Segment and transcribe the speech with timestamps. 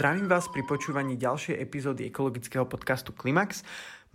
[0.00, 3.60] Zdravím vás pri počúvaní ďalšej epizódy ekologického podcastu Klimax.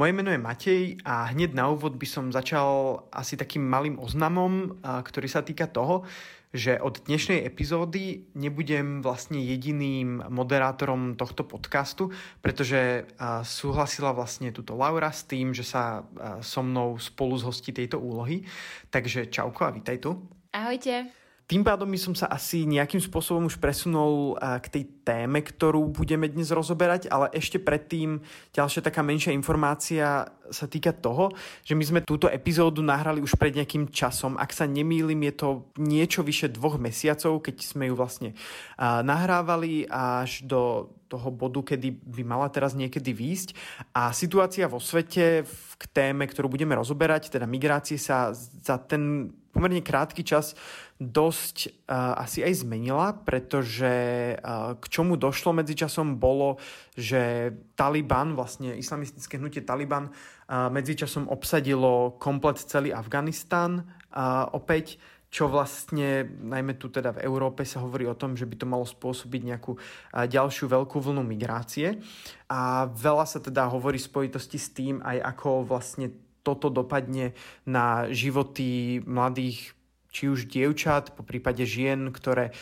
[0.02, 4.82] Moje meno je Matej a hneď na úvod by som začal asi takým malým oznamom,
[4.82, 6.02] ktorý sa týka toho,
[6.50, 12.10] že od dnešnej epizódy nebudem vlastne jediným moderátorom tohto podcastu,
[12.42, 13.06] pretože
[13.46, 16.02] súhlasila vlastne túto Laura s tým, že sa
[16.42, 18.42] so mnou spolu zhostí tejto úlohy.
[18.90, 20.18] Takže čauko a vítaj tu.
[20.50, 21.25] Ahojte.
[21.46, 26.26] Tým pádom by som sa asi nejakým spôsobom už presunul k tej téme, ktorú budeme
[26.26, 28.18] dnes rozoberať, ale ešte predtým
[28.50, 31.30] ďalšia taká menšia informácia sa týka toho,
[31.62, 34.42] že my sme túto epizódu nahrali už pred nejakým časom.
[34.42, 38.34] Ak sa nemýlim, je to niečo vyše dvoch mesiacov, keď sme ju vlastne
[38.82, 43.50] nahrávali až do toho bodu, kedy by mala teraz niekedy výjsť.
[43.94, 49.80] A situácia vo svete k téme, ktorú budeme rozoberať, teda migrácie sa za ten pomerne
[49.80, 50.52] krátky čas
[51.00, 56.60] dosť uh, asi aj zmenila, pretože uh, k čomu došlo medzičasom bolo,
[57.00, 65.00] že Taliban, vlastne islamistické hnutie Taliban, uh, medzičasom obsadilo komplet celý Afganistan uh, opäť,
[65.36, 68.88] čo vlastne, najmä tu teda v Európe sa hovorí o tom, že by to malo
[68.88, 69.76] spôsobiť nejakú
[70.16, 72.00] ďalšiu veľkú vlnu migrácie.
[72.48, 77.36] A veľa sa teda hovorí v spojitosti s tým aj ako vlastne toto dopadne
[77.68, 79.76] na životy mladých,
[80.16, 82.56] či už dievčat, po prípade žien, ktoré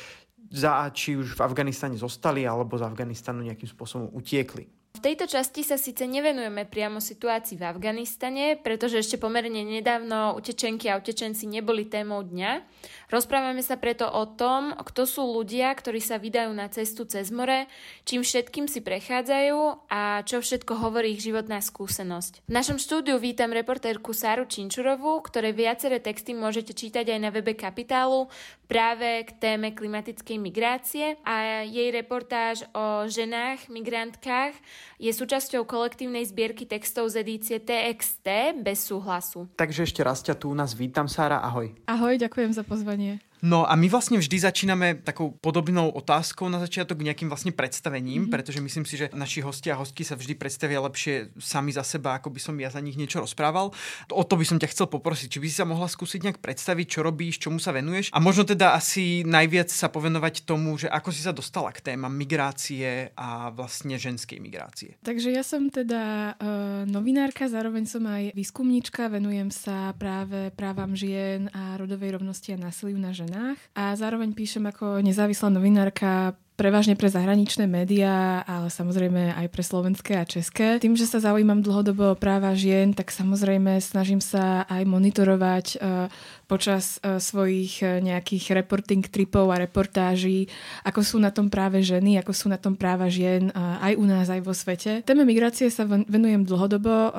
[0.49, 4.66] za, či už v Afganistane zostali, alebo z Afganistanu nejakým spôsobom utiekli.
[4.94, 10.85] V tejto časti sa síce nevenujeme priamo situácii v Afganistane, pretože ešte pomerne nedávno utečenky
[10.85, 12.61] a utečenci neboli témou dňa.
[13.09, 17.66] Rozprávame sa preto o tom, kto sú ľudia, ktorí sa vydajú na cestu cez more,
[18.06, 22.45] čím všetkým si prechádzajú a čo všetko hovorí ich životná skúsenosť.
[22.45, 27.57] V našom štúdiu vítam reportérku Sáru Činčurovú, ktoré viaceré texty môžete čítať aj na webe
[27.57, 28.29] Kapitálu
[28.73, 34.57] práve k téme klimatickej migrácie a jej reportáž o ženách, migrantkách
[34.97, 39.45] je súčasťou kolektívnej zbierky textov z edície TXT bez súhlasu.
[39.53, 41.69] Takže ešte raz ťa tu u nás vítam, Sára, ahoj.
[41.85, 43.22] Ahoj, ďakujem za pozvanie.
[43.44, 48.31] No a my vlastne vždy začíname takou podobnou otázkou na začiatok nejakým vlastne predstavením, mm-hmm.
[48.31, 52.16] pretože myslím si, že naši hostia a hostky sa vždy predstavia lepšie sami za seba,
[52.16, 53.76] ako by som ja za nich niečo rozprával.
[54.16, 56.88] O to by som ťa chcel poprosiť, či by si sa mohla skúsiť nejak predstaviť,
[56.88, 61.12] čo robíš, čomu sa venuješ a možno teda asi najviac sa povenovať tomu, že ako
[61.12, 64.96] si sa dostala k témam migrácie a vlastne ženskej migrácie.
[65.04, 71.52] Takže ja som teda uh, novinárka, zároveň som aj výskumníčka, venujem sa práve právam žien
[71.52, 76.94] a rodovej rovnosti a násiliu na ženy ženách a zároveň píšem ako nezávislá novinárka prevažne
[76.94, 80.77] pre zahraničné médiá, ale samozrejme aj pre slovenské a české.
[80.77, 86.13] Tým, že sa zaujímam dlhodobo o práva žien, tak samozrejme snažím sa aj monitorovať uh,
[86.45, 90.45] počas uh, svojich uh, nejakých reporting tripov a reportáží,
[90.85, 94.29] ako sú na tom práve ženy, ako sú na tom práva žien aj u nás,
[94.29, 95.01] aj vo svete.
[95.01, 97.17] Téme migrácie sa venujem dlhodobo,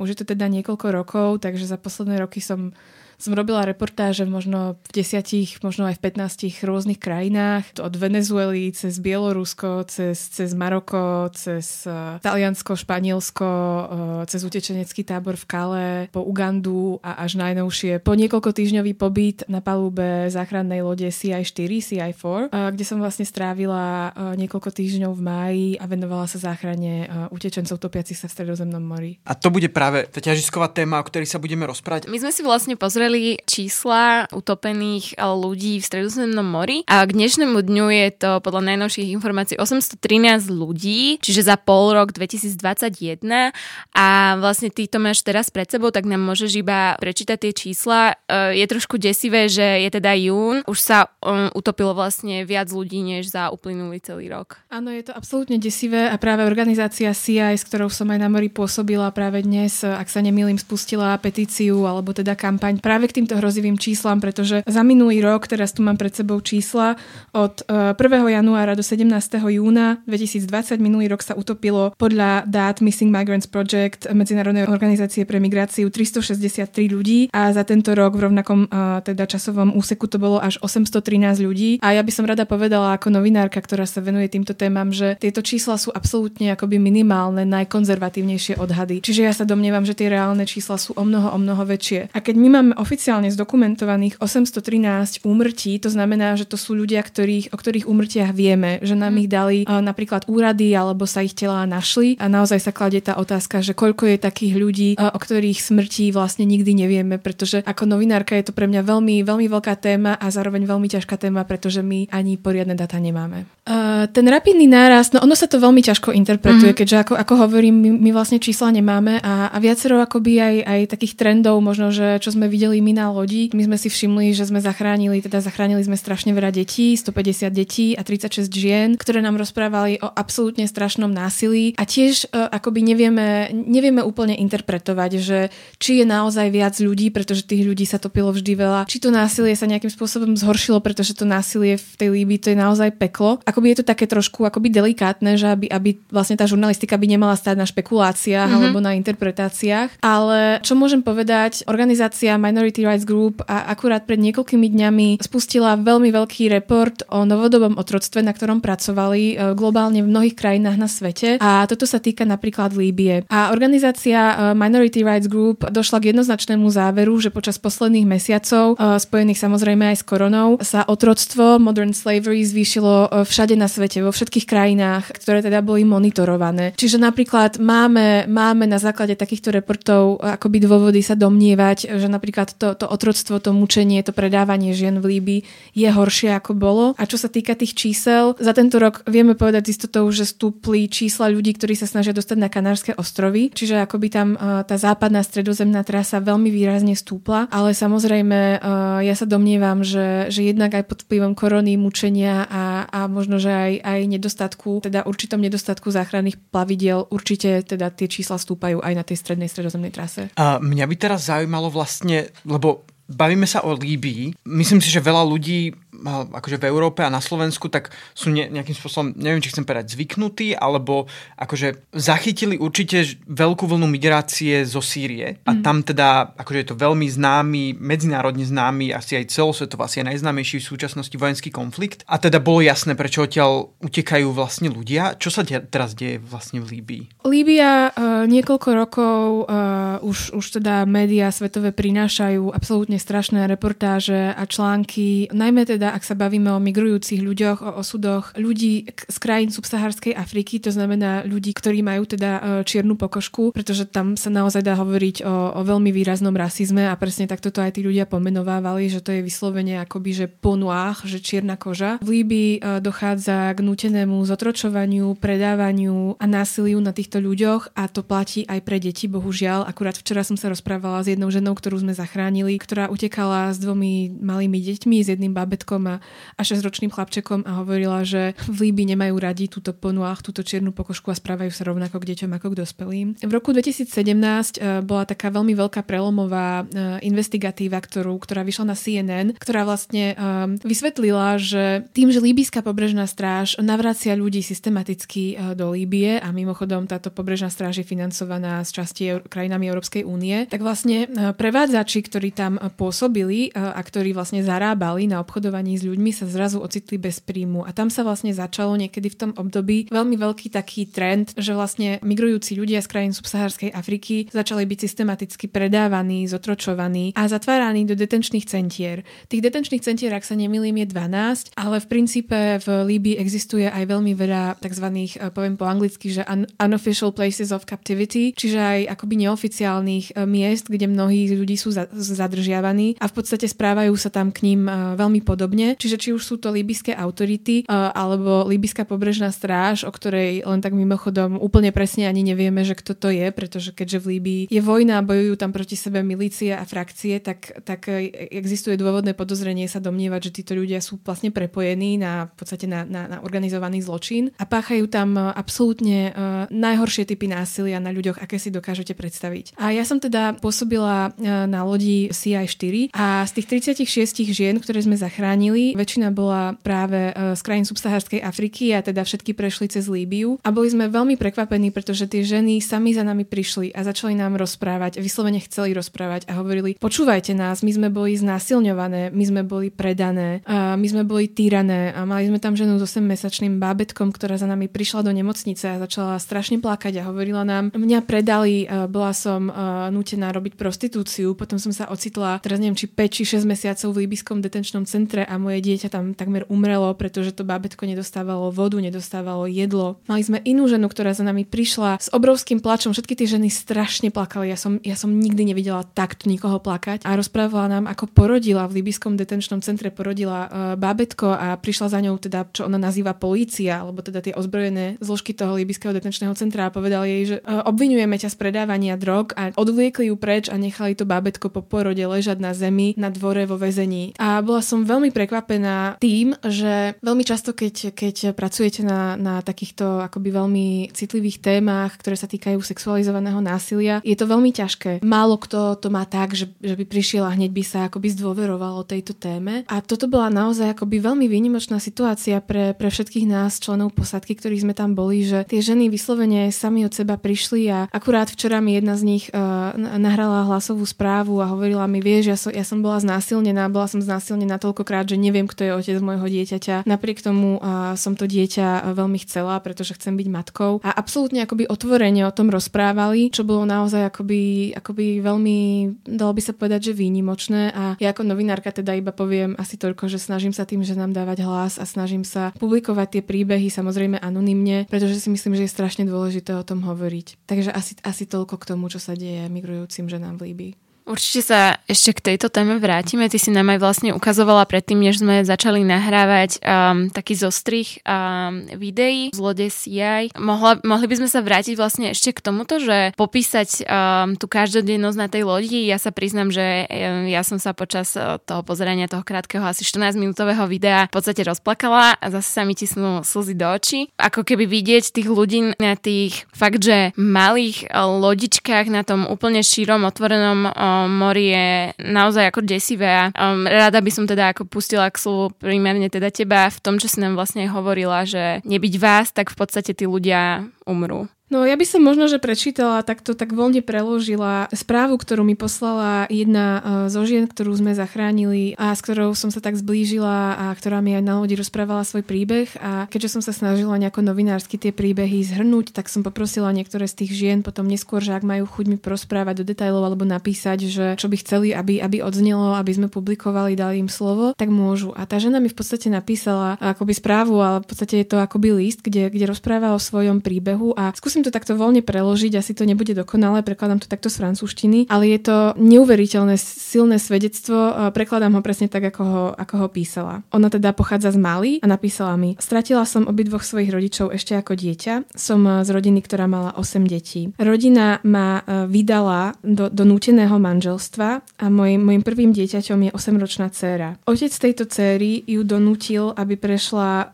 [0.00, 2.72] už je to teda niekoľko rokov, takže za posledné roky som
[3.18, 7.66] som robila reportáže možno v desiatich, možno aj v 15 rôznych krajinách.
[7.82, 13.86] Od Venezuely cez Bielorusko, cez, cez Maroko, cez uh, Taliansko, Španielsko, uh,
[14.30, 19.58] cez utečenecký tábor v Kale, po Ugandu a až najnovšie po niekoľko týždňový pobyt na
[19.58, 25.68] palube záchrannej lode CI4, CI4, uh, kde som vlastne strávila uh, niekoľko týždňov v máji
[25.82, 29.18] a venovala sa záchrane uh, utečencov topiacich sa v Stredozemnom mori.
[29.26, 32.06] A to bude práve tá ťažisková téma, o ktorej sa budeme rozprávať.
[32.06, 37.16] My sme si vlastne pozreli pozreli čísla utopených eh, ľudí v Stredozemnom mori a k
[37.16, 43.56] dnešnému dňu je to podľa najnovších informácií 813 ľudí, čiže za pol rok 2021
[43.96, 48.12] a vlastne ty to máš teraz pred sebou, tak nám môžeš iba prečítať tie čísla.
[48.28, 53.00] Eh, je trošku desivé, že je teda jún, už sa um, utopilo vlastne viac ľudí,
[53.00, 54.60] než za uplynulý celý rok.
[54.68, 58.52] Áno, je to absolútne desivé a práve organizácia CI, s ktorou som aj na mori
[58.52, 63.38] pôsobila práve dnes, ak sa nemýlim, spustila petíciu alebo teda kampaň práve práve k týmto
[63.38, 66.98] hrozivým číslam, pretože za minulý rok, teraz tu mám pred sebou čísla,
[67.30, 67.94] od 1.
[68.26, 69.06] januára do 17.
[69.38, 75.94] júna 2020 minulý rok sa utopilo podľa dát Missing Migrants Project Medzinárodnej organizácie pre migráciu
[75.94, 78.66] 363 ľudí a za tento rok v rovnakom
[79.06, 81.78] teda časovom úseku to bolo až 813 ľudí.
[81.86, 85.38] A ja by som rada povedala ako novinárka, ktorá sa venuje týmto témam, že tieto
[85.38, 89.06] čísla sú absolútne akoby minimálne, najkonzervatívnejšie odhady.
[89.06, 92.10] Čiže ja sa domnievam, že tie reálne čísla sú o mnoho, o mnoho väčšie.
[92.10, 97.52] A keď my máme oficiálne zdokumentovaných 813 úmrtí, to znamená, že to sú ľudia, ktorých,
[97.52, 99.20] o ktorých úmrtiach vieme, že nám mhm.
[99.20, 103.20] ich dali uh, napríklad úrady alebo sa ich telá našli a naozaj sa kladie tá
[103.20, 107.84] otázka, že koľko je takých ľudí, uh, o ktorých smrti vlastne nikdy nevieme, pretože ako
[107.84, 111.84] novinárka je to pre mňa veľmi, veľmi veľká téma a zároveň veľmi ťažká téma, pretože
[111.84, 113.44] my ani poriadne data nemáme.
[113.68, 116.80] Uh, ten rapidný nárast, no ono sa to veľmi ťažko interpretuje, mm-hmm.
[116.80, 120.80] keďže ako, ako hovorím, my, my vlastne čísla nemáme a, a viacero akoby aj, aj
[120.96, 124.46] takých trendov, možno, že čo sme videli my na lodi, my sme si všimli, že
[124.46, 129.40] sme zachránili, teda zachránili sme strašne veľa detí, 150 detí a 36 žien, ktoré nám
[129.40, 135.38] rozprávali o absolútne strašnom násilí a tiež uh, akoby nevieme, nevieme úplne interpretovať, že
[135.80, 139.56] či je naozaj viac ľudí, pretože tých ľudí sa topilo vždy veľa, či to násilie
[139.56, 143.40] sa nejakým spôsobom zhoršilo, pretože to násilie v tej Líbii to je naozaj peklo.
[143.48, 147.32] Akoby je to také trošku akoby delikátne, že aby, aby vlastne tá žurnalistika by nemala
[147.32, 148.66] stáť na špekuláciách mm-hmm.
[148.68, 150.04] alebo na interpretáciách.
[150.04, 156.12] Ale čo môžem povedať, organizácia Minority Rights Group a akurát pred niekoľkými dňami spustila veľmi
[156.12, 161.40] veľký report o novodobom otroctve, na ktorom pracovali e, globálne v mnohých krajinách na svete.
[161.40, 163.24] A toto sa týka napríklad Líbie.
[163.32, 169.00] A organizácia e, Minority Rights Group došla k jednoznačnému záveru, že počas posledných mesiacov, e,
[169.00, 174.44] spojených samozrejme aj s koronou, sa otroctvo, modern slavery zvýšilo všade na svete, vo všetkých
[174.44, 176.76] krajinách, ktoré teda boli monitorované.
[176.76, 182.78] Čiže napríklad máme, máme na základe takýchto reportov akoby dôvody sa domnievať, že napríklad to,
[182.78, 185.40] to otroctvo, to mučenie, to predávanie žien v Líbii
[185.74, 186.86] je horšie ako bolo.
[186.96, 191.28] A čo sa týka tých čísel, za tento rok vieme povedať istotou, že stúpli čísla
[191.32, 196.22] ľudí, ktorí sa snažia dostať na Kanárske ostrovy, čiže akoby tam tá západná stredozemná trasa
[196.22, 198.62] veľmi výrazne stúpla, ale samozrejme
[199.02, 203.50] ja sa domnievam, že, že jednak aj pod vplyvom korony, mučenia a, a možno, že
[203.50, 209.04] aj, aj nedostatku, teda určitom nedostatku záchranných plavidiel určite teda tie čísla stúpajú aj na
[209.04, 210.30] tej strednej stredozemnej trase.
[210.36, 214.36] A mňa by teraz zaujímalo vlastne, lebo bavíme sa o Líbii.
[214.44, 215.72] Myslím si, že veľa ľudí
[216.06, 219.94] akože v Európe a na Slovensku, tak sú ne, nejakým spôsobom, neviem, či chcem povedať,
[219.94, 225.42] zvyknutí, alebo akože zachytili určite veľkú vlnu migrácie zo Sýrie.
[225.44, 225.62] A mm.
[225.62, 230.62] tam teda, akože je to veľmi známy, medzinárodne známy, asi aj celosvetovo, asi aj najznámejší
[230.62, 232.06] v súčasnosti vojenský konflikt.
[232.06, 235.18] A teda bolo jasné, prečo odtiaľ utekajú vlastne ľudia.
[235.18, 237.02] Čo sa de- teraz deje vlastne v Líbii?
[237.26, 244.42] Líbia uh, niekoľko rokov uh, už, už teda médiá svetové prinášajú absolútne strašné reportáže a
[244.46, 249.48] články, najmä teda teda ak sa bavíme o migrujúcich ľuďoch, o osudoch ľudí z krajín
[249.48, 254.60] subsaharskej Afriky, to znamená ľudí, ktorí majú teda e, čiernu pokožku, pretože tam sa naozaj
[254.60, 258.92] dá hovoriť o, o veľmi výraznom rasizme a presne takto to aj tí ľudia pomenovávali,
[258.92, 261.96] že to je vyslovene akoby, že ponuách, že čierna koža.
[262.04, 268.04] V Líbii e, dochádza k nutenému zotročovaniu, predávaniu a násiliu na týchto ľuďoch a to
[268.04, 269.64] platí aj pre deti, bohužiaľ.
[269.64, 274.12] Akurát včera som sa rozprávala s jednou ženou, ktorú sme zachránili, ktorá utekala s dvomi
[274.12, 275.32] malými deťmi, s jedným
[275.78, 275.96] bábetkom a,
[276.34, 281.10] a 6-ročným chlapčekom a hovorila, že v Líbi nemajú radi túto ponuách, túto čiernu pokožku
[281.14, 283.06] a správajú sa rovnako k deťom ako k dospelým.
[283.22, 288.74] V roku 2017 uh, e, bola taká veľmi veľká prelomová uh, investigatíva, ktorú, ktorá vyšla
[288.74, 295.36] na CNN, ktorá vlastne um, vysvetlila, že tým, že líbyská pobrežná stráž navracia ľudí systematicky
[295.54, 300.64] do Líbie a mimochodom táto pobrežná stráž je financovaná z časti krajinami Európskej únie, tak
[300.64, 306.24] vlastne prevádzači, ktorí tam pôsobili a ktorí vlastne zarábali na obchodovaní obchodovaní s ľuďmi sa
[306.24, 307.68] zrazu ocitli bez príjmu.
[307.68, 312.00] A tam sa vlastne začalo niekedy v tom období veľmi veľký taký trend, že vlastne
[312.00, 318.48] migrujúci ľudia z krajín subsaharskej Afriky začali byť systematicky predávaní, zotročovaní a zatváraní do detenčných
[318.48, 319.04] centier.
[319.28, 323.84] Tých detenčných centier, ak sa nemýlim, je 12, ale v princípe v Líbii existuje aj
[323.84, 324.86] veľmi veľa tzv.
[324.88, 330.24] Eh, poviem po anglicky, že un- unofficial places of captivity, čiže aj akoby neoficiálnych eh,
[330.24, 334.70] miest, kde mnohí ľudí sú za- zadržiavaní a v podstate správajú sa tam k ním
[334.70, 335.78] eh, veľmi podobne podobne.
[335.78, 340.60] Čiže či už sú to líbyské autority uh, alebo líbyská pobrežná stráž, o ktorej len
[340.62, 344.60] tak mimochodom úplne presne ani nevieme, že kto to je, pretože keďže v Líbii je
[344.62, 347.90] vojna a bojujú tam proti sebe milície a frakcie, tak, tak
[348.30, 352.86] existuje dôvodné podozrenie sa domnievať, že títo ľudia sú vlastne prepojení na, v podstate na,
[352.86, 356.14] na, na organizovaný zločin a páchajú tam absolútne uh,
[356.50, 359.58] najhoršie typy násilia na ľuďoch, aké si dokážete predstaviť.
[359.58, 365.00] A ja som teda pôsobila na lodi CI4 a z tých 36 žien, ktoré sme
[365.00, 370.40] zachránili, väčšina bola práve uh, z krajín subsahárskej Afriky a teda všetky prešli cez Líbiu.
[370.42, 374.40] A boli sme veľmi prekvapení, pretože tie ženy sami za nami prišli a začali nám
[374.40, 379.68] rozprávať, vyslovene chceli rozprávať a hovorili, počúvajte nás, my sme boli znásilňované, my sme boli
[379.70, 384.48] predané, my sme boli týrané a mali sme tam ženu s 8-mesačným bábetkom, ktorá za
[384.48, 389.52] nami prišla do nemocnice a začala strašne plakať a hovorila nám, mňa predali, bola som
[389.92, 394.08] nútená robiť prostitúciu, potom som sa ocitla, teraz neviem, či 5 či 6 mesiacov v
[394.08, 399.44] líbyskom detenčnom centre a moje dieťa tam takmer umrelo, pretože to bábetko nedostávalo vodu, nedostávalo
[399.44, 400.00] jedlo.
[400.08, 404.08] Mali sme inú ženu, ktorá za nami prišla s obrovským plačom, všetky tie ženy strašne
[404.08, 408.64] plakali, ja som, ja som nikdy nevidela takto nikoho plakať a rozprávala nám, ako porodila
[408.64, 413.12] v líbyskom detenčnom centre, porodila uh, bábetko a prišla za ňou teda, čo ona nazýva
[413.12, 417.68] polícia, alebo teda tie ozbrojené zložky toho líbyského detenčného centra a povedal jej, že uh,
[417.68, 422.00] obvinujeme ťa z predávania drog a odvliekli ju preč a nechali to bábetko po porode
[422.00, 424.14] ležať na zemi na dvore vo väzení.
[424.16, 430.06] A bola som veľmi prekvapená tým, že veľmi často, keď, keď pracujete na, na takýchto
[430.06, 435.02] akoby veľmi citlivých témach, ktoré sa týkajú sexualizovaného násilia, je to veľmi ťažké.
[435.02, 438.78] Málo kto to má tak, že, že by prišiel a hneď by sa akoby zdôveroval
[438.78, 439.66] o tejto téme.
[439.66, 444.62] A toto bola naozaj akoby veľmi výnimočná situácia pre, pre všetkých nás, členov posadky, ktorí
[444.62, 448.78] sme tam boli, že tie ženy vyslovene sami od seba prišli a akurát včera mi
[448.78, 452.78] jedna z nich uh, nahrala hlasovú správu a hovorila mi, vieš, ja som, ja som
[452.84, 456.84] bola znásilnená, bola som znásilnená toľkokrát, že neviem, kto je otec môjho dieťaťa.
[456.84, 460.72] Napriek tomu uh, som to dieťa veľmi chcela, pretože chcem byť matkou.
[460.84, 465.58] A absolútne akoby otvorene o tom rozprávali, čo bolo naozaj akoby, akoby veľmi,
[466.04, 467.72] dalo by sa povedať, že výnimočné.
[467.72, 471.16] A ja ako novinárka teda iba poviem asi toľko, že snažím sa tým, že nám
[471.16, 475.74] dávať hlas a snažím sa publikovať tie príbehy samozrejme anonymne, pretože si myslím, že je
[475.74, 477.48] strašne dôležité o tom hovoriť.
[477.48, 480.87] Takže asi, asi toľko k tomu, čo sa deje migrujúcim ženám v Líbii.
[481.08, 483.32] Určite sa ešte k tejto téme vrátime.
[483.32, 488.68] Ty si nám aj vlastne ukazovala predtým, než sme začali nahrávať um, taký zostrih um,
[488.76, 490.28] videí z lode CI.
[490.36, 495.16] Mohla, mohli by sme sa vrátiť vlastne ešte k tomuto, že popísať um, tú každodennosť
[495.16, 495.88] na tej lodi.
[495.88, 499.88] Ja sa priznam, že um, ja som sa počas uh, toho pozerania toho krátkeho asi
[499.88, 504.12] 14-minútového videa v podstate rozplakala a zase sa mi tisnú slzy do očí.
[504.20, 509.64] Ako keby vidieť tých ľudí na tých fakt, že malých uh, lodičkách na tom úplne
[509.64, 515.06] šírom otvorenom uh, mori je naozaj ako desivé um, rada by som teda ako pustila
[515.12, 519.30] k slovu primárne teda teba v tom, čo si nám vlastne hovorila, že nebyť vás,
[519.30, 521.30] tak v podstate tí ľudia umrú.
[521.48, 526.28] No ja by som možno, že prečítala, takto tak voľne preložila správu, ktorú mi poslala
[526.28, 530.66] jedna e, zo žien, ktorú sme zachránili a s ktorou som sa tak zblížila a
[530.76, 534.76] ktorá mi aj na lodi rozprávala svoj príbeh a keďže som sa snažila nejako novinársky
[534.76, 538.68] tie príbehy zhrnúť, tak som poprosila niektoré z tých žien potom neskôr, že ak majú
[538.68, 542.92] chuť mi prosprávať do detajlov alebo napísať, že čo by chceli, aby, aby odznelo, aby
[542.92, 545.16] sme publikovali, dali im slovo, tak môžu.
[545.16, 548.76] A tá žena mi v podstate napísala akoby správu, ale v podstate je to akoby
[548.76, 552.74] list, kde, kde rozpráva o svojom príbehu a skúsim skúsim to takto voľne preložiť, asi
[552.74, 558.58] to nebude dokonalé, prekladám to takto z francúzštiny, ale je to neuveriteľné silné svedectvo, prekladám
[558.58, 560.42] ho presne tak, ako ho, ako ho písala.
[560.50, 564.74] Ona teda pochádza z Mali a napísala mi, stratila som obidvoch svojich rodičov ešte ako
[564.74, 567.54] dieťa, som z rodiny, ktorá mala 8 detí.
[567.54, 573.70] Rodina ma e, vydala do, do núteného manželstva a môj, môjim prvým dieťaťom je 8-ročná
[573.70, 574.18] dcéra.
[574.26, 577.28] Otec tejto céry ju donútil, aby prešla uh,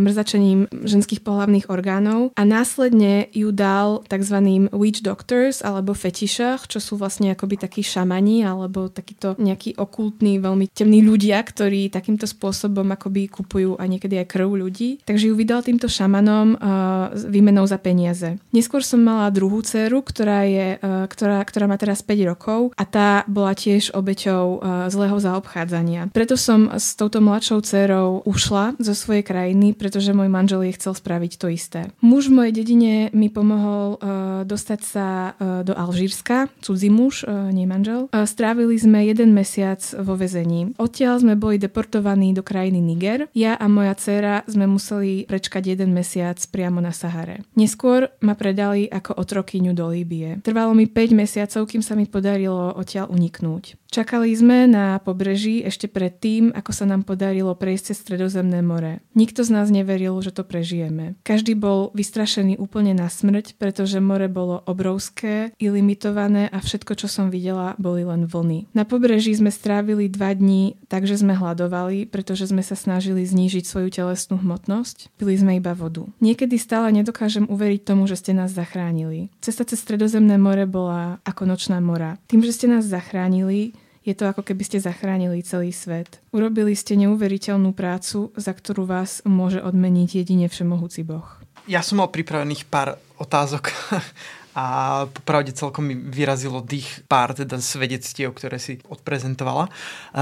[0.00, 4.36] mrzačením ženských pohlavných orgánov a následne ju dal tzv.
[4.72, 10.70] witch doctors alebo fetišach, čo sú vlastne akoby takí šamani alebo takíto nejakí okultní, veľmi
[10.70, 15.02] temní ľudia, ktorí takýmto spôsobom akoby kupujú a niekedy aj krv ľudí.
[15.04, 18.38] Takže ju vydal týmto šamanom uh, výmenou za peniaze.
[18.54, 22.84] Neskôr som mala druhú dceru, ktorá, je, uh, ktorá, ktorá má teraz 5 rokov a
[22.86, 26.12] tá bola tiež obeťou uh, zlého zaobchádzania.
[26.14, 30.92] Preto som s touto mladšou dcerou ušla zo svojej krajiny, pretože môj manžel jej chcel
[30.96, 31.80] spraviť to isté.
[32.00, 37.48] Muž v mojej dedine mi pomohol uh, dostať sa uh, do Alžírska, cudzí muž, uh,
[37.48, 38.12] nie manžel.
[38.12, 40.76] Strávili sme jeden mesiac vo vezení.
[40.76, 43.32] Odtiaľ sme boli deportovaní do krajiny Niger.
[43.32, 47.40] Ja a moja dcéra sme museli prečkať jeden mesiac priamo na Sahare.
[47.56, 50.44] Neskôr ma predali ako otrokyňu do Líbie.
[50.44, 53.79] Trvalo mi 5 mesiacov, kým sa mi podarilo odtiaľ uniknúť.
[53.90, 59.02] Čakali sme na pobreží ešte predtým, ako sa nám podarilo prejsť cez Stredozemné more.
[59.18, 61.18] Nikto z nás neveril, že to prežijeme.
[61.26, 67.34] Každý bol vystrašený úplne na smrť, pretože more bolo obrovské, ilimitované a všetko, čo som
[67.34, 68.70] videla, boli len vlny.
[68.78, 73.90] Na pobreží sme strávili dva dní, takže sme hľadovali, pretože sme sa snažili znížiť svoju
[73.90, 75.18] telesnú hmotnosť.
[75.18, 76.06] Pili sme iba vodu.
[76.22, 79.34] Niekedy stále nedokážem uveriť tomu, že ste nás zachránili.
[79.42, 82.22] Cesta cez Stredozemné more bola ako nočná mora.
[82.30, 83.74] Tým, že ste nás zachránili,
[84.10, 86.18] je to ako keby ste zachránili celý svet.
[86.34, 91.26] Urobili ste neuveriteľnú prácu, za ktorú vás môže odmeniť jedine Všemohúci Boh.
[91.70, 93.70] Ja som mal pripravených pár otázok
[94.58, 94.66] a
[95.06, 99.70] popravde celkom mi vyrazilo dých pár teda svedectiev, ktoré si odprezentovala.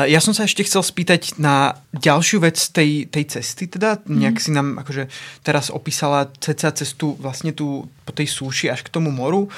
[0.04, 4.44] Ja som sa ešte chcel spýtať na ďalšiu vec tej, tej cesty, teda nejak mm.
[4.44, 5.08] si nám akože
[5.40, 9.48] teraz opísala ceca cestu vlastne tu po tej súši až k tomu moru.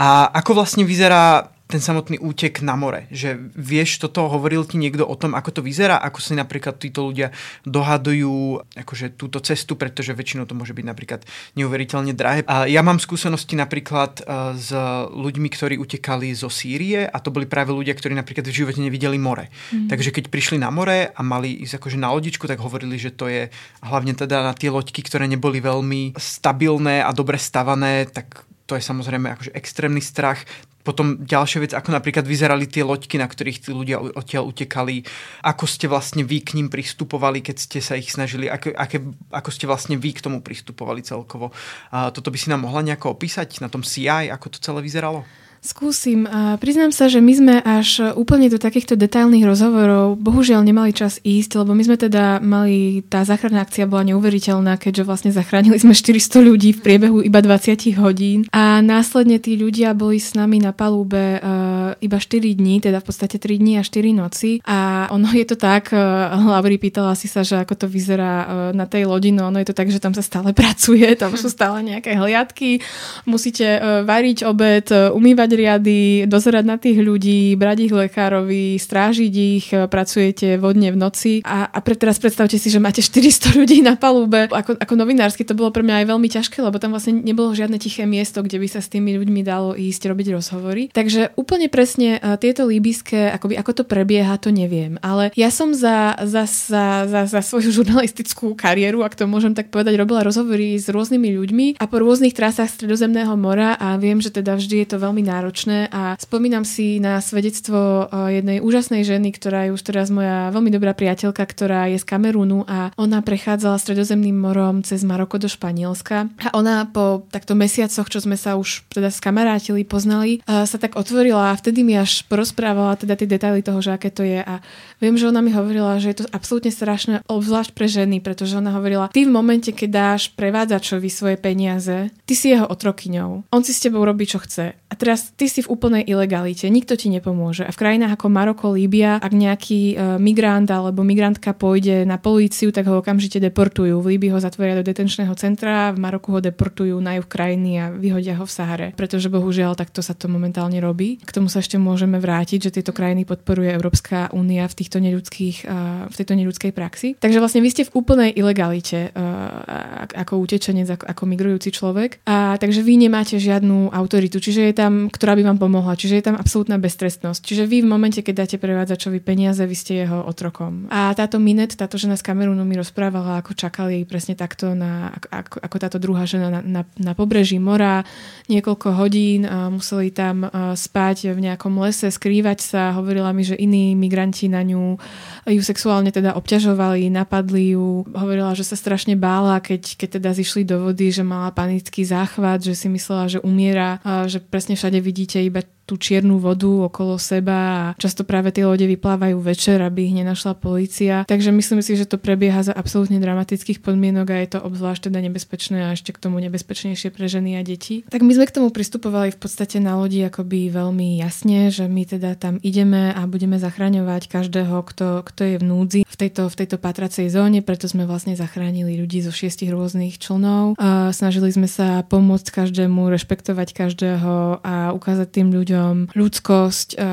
[0.00, 3.10] A ako vlastne vyzerá ten samotný útek na more.
[3.10, 7.10] Že vieš, toto hovoril ti niekto o tom, ako to vyzerá, ako si napríklad títo
[7.10, 7.34] ľudia
[7.66, 11.26] dohadujú akože túto cestu, pretože väčšinou to môže byť napríklad
[11.58, 12.46] neuveriteľne drahé.
[12.46, 14.70] A ja mám skúsenosti napríklad uh, s
[15.10, 19.18] ľuďmi, ktorí utekali zo Sýrie a to boli práve ľudia, ktorí napríklad v živote nevideli
[19.18, 19.50] more.
[19.74, 19.90] Mm.
[19.90, 23.26] Takže keď prišli na more a mali ísť akože na lodičku, tak hovorili, že to
[23.26, 23.50] je
[23.82, 28.82] hlavne teda na tie loďky, ktoré neboli veľmi stabilné a dobre stavané, tak to je
[28.82, 30.42] samozrejme akože extrémny strach.
[30.86, 35.02] Potom ďalšia vec, ako napríklad vyzerali tie loďky, na ktorých tí ľudia odtiaľ utekali,
[35.42, 39.02] ako ste vlastne vy k ním pristupovali, keď ste sa ich snažili, ako, aké,
[39.34, 41.50] ako ste vlastne vy k tomu pristupovali celkovo.
[41.90, 45.26] A toto by si nám mohla nejako opísať na tom CI, ako to celé vyzeralo?
[45.66, 46.30] Skúsim.
[46.30, 51.18] A priznám sa, že my sme až úplne do takýchto detailných rozhovorov bohužiaľ nemali čas
[51.26, 55.90] ísť, lebo my sme teda mali, tá záchranná akcia bola neuveriteľná, keďže vlastne zachránili sme
[55.90, 58.46] 400 ľudí v priebehu iba 20 hodín.
[58.54, 63.06] A následne tí ľudia boli s nami na palúbe uh, iba 4 dní, teda v
[63.10, 64.62] podstate 3 dní a 4 noci.
[64.70, 68.46] A ono je to tak, uh, Lauri pýtala si sa, že ako to vyzerá uh,
[68.70, 71.50] na tej lodi, no ono je to tak, že tam sa stále pracuje, tam sú
[71.50, 72.78] stále nejaké hliadky,
[73.26, 79.88] musíte variť obed, umývať riady, dozerať na tých ľudí, brať ich lekárovi, strážiť ich, e,
[79.88, 83.96] pracujete vodne v noci a, a pre teraz predstavte si, že máte 400 ľudí na
[83.96, 84.46] palube.
[84.52, 87.80] Ako, ako novinársky to bolo pre mňa aj veľmi ťažké, lebo tam vlastne nebolo žiadne
[87.80, 90.82] tiché miesto, kde by sa s tými ľuďmi dalo ísť robiť rozhovory.
[90.92, 95.00] Takže úplne presne e, tieto líbyské, akoby, ako to prebieha, to neviem.
[95.00, 99.72] Ale ja som za, za, za, za, za svoju žurnalistickú kariéru, ak to môžem tak
[99.72, 104.28] povedať, robila rozhovory s rôznymi ľuďmi a po rôznych trasách Stredozemného mora a viem, že
[104.28, 109.06] teda vždy je to veľmi náročné náročné a spomínam si na svedectvo eh, jednej úžasnej
[109.06, 113.22] ženy, ktorá je už teraz moja veľmi dobrá priateľka, ktorá je z Kamerúnu a ona
[113.22, 118.58] prechádzala stredozemným morom cez Maroko do Španielska a ona po takto mesiacoch, čo sme sa
[118.58, 123.30] už teda skamarátili, poznali, eh, sa tak otvorila a vtedy mi až porozprávala teda tie
[123.30, 124.58] detaily toho, že aké to je a
[124.98, 128.74] viem, že ona mi hovorila, že je to absolútne strašné, obzvlášť pre ženy, pretože ona
[128.74, 133.46] hovorila, ty v momente, keď dáš prevádzačovi svoje peniaze, ty si jeho otrokyňou.
[133.54, 134.74] On si s tebou robí, čo chce.
[134.74, 137.66] A teraz ty si v úplnej ilegalite, nikto ti nepomôže.
[137.66, 142.70] A v krajinách ako Maroko, Líbia, ak nejaký uh, migrant alebo migrantka pôjde na políciu,
[142.70, 143.98] tak ho okamžite deportujú.
[143.98, 147.84] V Líbii ho zatvoria do detenčného centra, v Maroku ho deportujú na juh krajiny a
[147.90, 148.88] vyhodia ho v Sahare.
[148.94, 151.18] Pretože bohužiaľ takto sa to momentálne robí.
[151.18, 156.06] K tomu sa ešte môžeme vrátiť, že tieto krajiny podporuje Európska únia v týchto uh,
[156.06, 157.08] v tejto neľudskej praxi.
[157.18, 162.22] Takže vlastne vy ste v úplnej ilegalite uh, ako utečenec, ako migrujúci človek.
[162.28, 164.42] A takže vy nemáte žiadnu autoritu.
[164.42, 165.96] Čiže je tam, ktorá by vám pomohla.
[165.96, 167.40] Čiže je tam absolútna beztrestnosť.
[167.40, 170.86] Čiže vy v momente, keď dáte prevádzačovi peniaze, vy ste jeho otrokom.
[170.92, 175.64] A táto Minet, táto žena z Kamerunu mi rozprávala, ako čakali presne takto na, ako,
[175.64, 178.04] ako táto druhá žena na, na, na pobreží mora
[178.52, 179.48] niekoľko hodín.
[179.48, 180.44] A museli tam
[180.76, 182.92] spať v nejakom lese, skrývať sa.
[182.92, 185.00] Hovorila mi, že iní migranti na ňu
[185.48, 188.04] ju sexuálne teda obťažovali, napadli ju.
[188.12, 192.66] Hovorila, že sa strašne bála, keď, keď teda zišli do vody, že mala panický záchvat,
[192.66, 197.56] že si myslela, že umiera, že presne všade vidíte iba tú čiernu vodu okolo seba
[197.56, 201.22] a často práve tie lode vyplávajú večer, aby ich nenašla polícia.
[201.30, 205.22] Takže myslím si, že to prebieha za absolútne dramatických podmienok a je to obzvlášť teda
[205.30, 208.02] nebezpečné a ešte k tomu nebezpečnejšie pre ženy a deti.
[208.10, 212.02] Tak my sme k tomu pristupovali v podstate na lodi akoby veľmi jasne, že my
[212.02, 216.58] teda tam ideme a budeme zachraňovať každého, kto, kto je v núdzi v tejto, v
[216.64, 220.74] tejto patracej zóne, preto sme vlastne zachránili ľudí zo šiestich rôznych člnov.
[220.80, 227.08] A snažili sme sa pomôcť každému, rešpektovať každého a ukázať tým ľuďom, ľuďom ľudskosť a,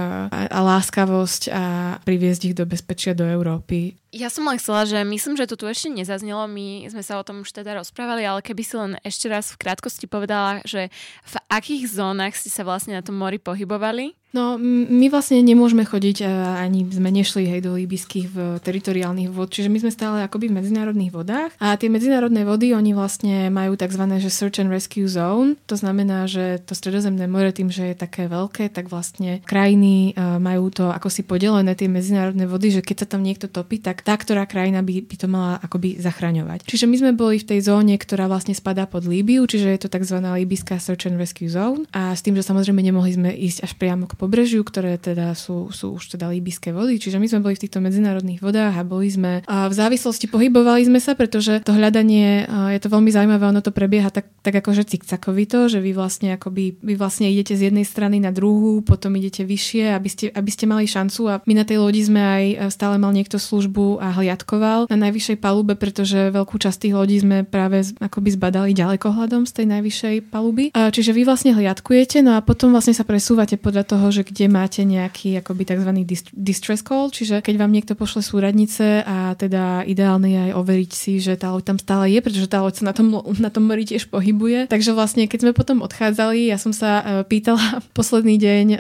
[0.48, 1.64] a láskavosť a
[2.00, 4.00] priviesť ich do bezpečia do Európy.
[4.14, 7.26] Ja som len chcela, že myslím, že to tu ešte nezaznelo, my sme sa o
[7.26, 10.94] tom už teda rozprávali, ale keby si len ešte raz v krátkosti povedala, že
[11.26, 14.14] v akých zónach ste sa vlastne na tom mori pohybovali?
[14.34, 16.26] No, my vlastne nemôžeme chodiť,
[16.58, 20.58] ani sme nešli hej, do líbyských v teritoriálnych vod, čiže my sme stále akoby v
[20.58, 24.02] medzinárodných vodách a tie medzinárodné vody, oni vlastne majú tzv.
[24.18, 28.26] že search and rescue zone, to znamená, že to stredozemné more tým, že je také
[28.26, 33.08] veľké, tak vlastne krajiny majú to ako si podelené tie medzinárodné vody, že keď sa
[33.14, 36.68] tam niekto topí, tak tá, ktorá krajina by, by to mala akoby zachraňovať.
[36.68, 39.90] Čiže my sme boli v tej zóne, ktorá vlastne spadá pod Líbiu, čiže je to
[39.90, 40.20] tzv.
[40.20, 44.06] líbyská search and rescue zone a s tým, že samozrejme nemohli sme ísť až priamo
[44.06, 47.00] k pobrežiu, ktoré teda sú, sú už teda líbyské vody.
[47.00, 50.84] Čiže my sme boli v týchto medzinárodných vodách a boli sme a v závislosti pohybovali
[50.88, 54.84] sme sa, pretože to hľadanie je to veľmi zaujímavé, ono to prebieha tak, tak akože
[54.84, 59.48] cikcakovito, že vy vlastne akoby, vy vlastne idete z jednej strany na druhú, potom idete
[59.48, 63.00] vyššie, aby ste, aby ste mali šancu a my na tej lodi sme aj stále
[63.00, 67.84] mal niekto službu a hliadkoval na najvyššej palube, pretože veľkú časť tých lodí sme práve
[68.00, 70.74] akoby zbadali ďalekohľadom z tej najvyššej paluby.
[70.74, 74.82] Čiže vy vlastne hliadkujete, no a potom vlastne sa presúvate podľa toho, že kde máte
[74.86, 75.90] nejaký akoby tzv.
[76.34, 81.20] distress call, čiže keď vám niekto pošle súradnice a teda ideálne je aj overiť si,
[81.20, 83.84] že tá loď tam stále je, pretože tá loď sa na tom, na tom mori
[83.84, 84.72] tiež pohybuje.
[84.72, 88.80] Takže vlastne, keď sme potom odchádzali, ja som sa uh, pýtala posledný deň um,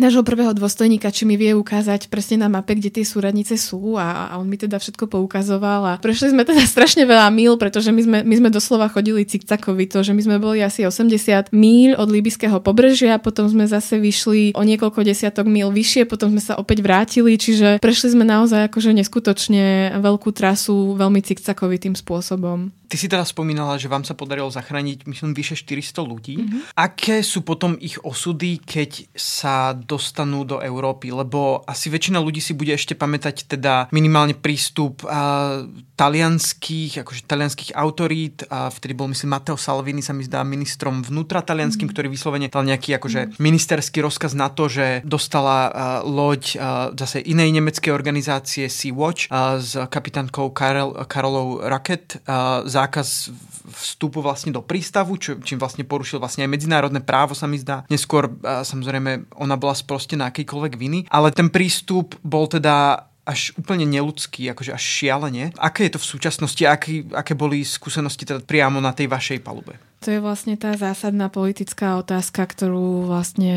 [0.00, 4.32] nášho prvého dôstojníka, či mi vie ukázať presne na mape, kde tie súradnice sú a,
[4.32, 8.02] a on mi teda všetko poukazoval a prešli sme teda strašne veľa míl, pretože my
[8.02, 12.58] sme, my sme doslova chodili cikcakovito, že my sme boli asi 80 míl od líbyského
[12.64, 17.36] pobrežia, potom sme zase vyšli o niekoľko desiatok mil vyššie, potom sme sa opäť vrátili,
[17.36, 22.79] čiže prešli sme naozaj akože neskutočne veľkú trasu veľmi cikcakovitým spôsobom.
[22.90, 26.42] Ty si teda spomínala, že vám sa podarilo zachrániť, myslím, vyše 400 ľudí.
[26.42, 26.60] Mm-hmm.
[26.74, 31.14] Aké sú potom ich osudy, keď sa dostanú do Európy?
[31.14, 35.62] Lebo asi väčšina ľudí si bude ešte pamätať teda minimálne prístup a,
[35.94, 38.50] talianských, akože talianských autorít.
[38.50, 41.94] A vtedy bol, myslím, Matteo Salvini sa mi zdá ministrom vnútra talianským, mm-hmm.
[41.94, 43.38] ktorý vyslovene dal nejaký akože mm-hmm.
[43.38, 45.70] ministerský rozkaz na to, že dostala a,
[46.02, 52.79] loď a, zase inej nemeckej organizácie Sea-Watch a, s kapitánkou Karel, Karolou Raket a, za
[52.80, 53.28] zákaz
[53.70, 57.84] vstupu vlastne do prístavu, čo, čím vlastne porušil vlastne aj medzinárodné právo, sa mi zdá.
[57.92, 64.50] Neskôr samozrejme ona bola sprostená akýkoľvek viny, ale ten prístup bol teda až úplne neludský,
[64.50, 65.54] akože až šialene.
[65.60, 66.62] Aké je to v súčasnosti?
[66.66, 69.78] Aké, aké boli skúsenosti teda priamo na tej vašej palube?
[70.00, 73.52] To je vlastne tá zásadná politická otázka, ktorú vlastne,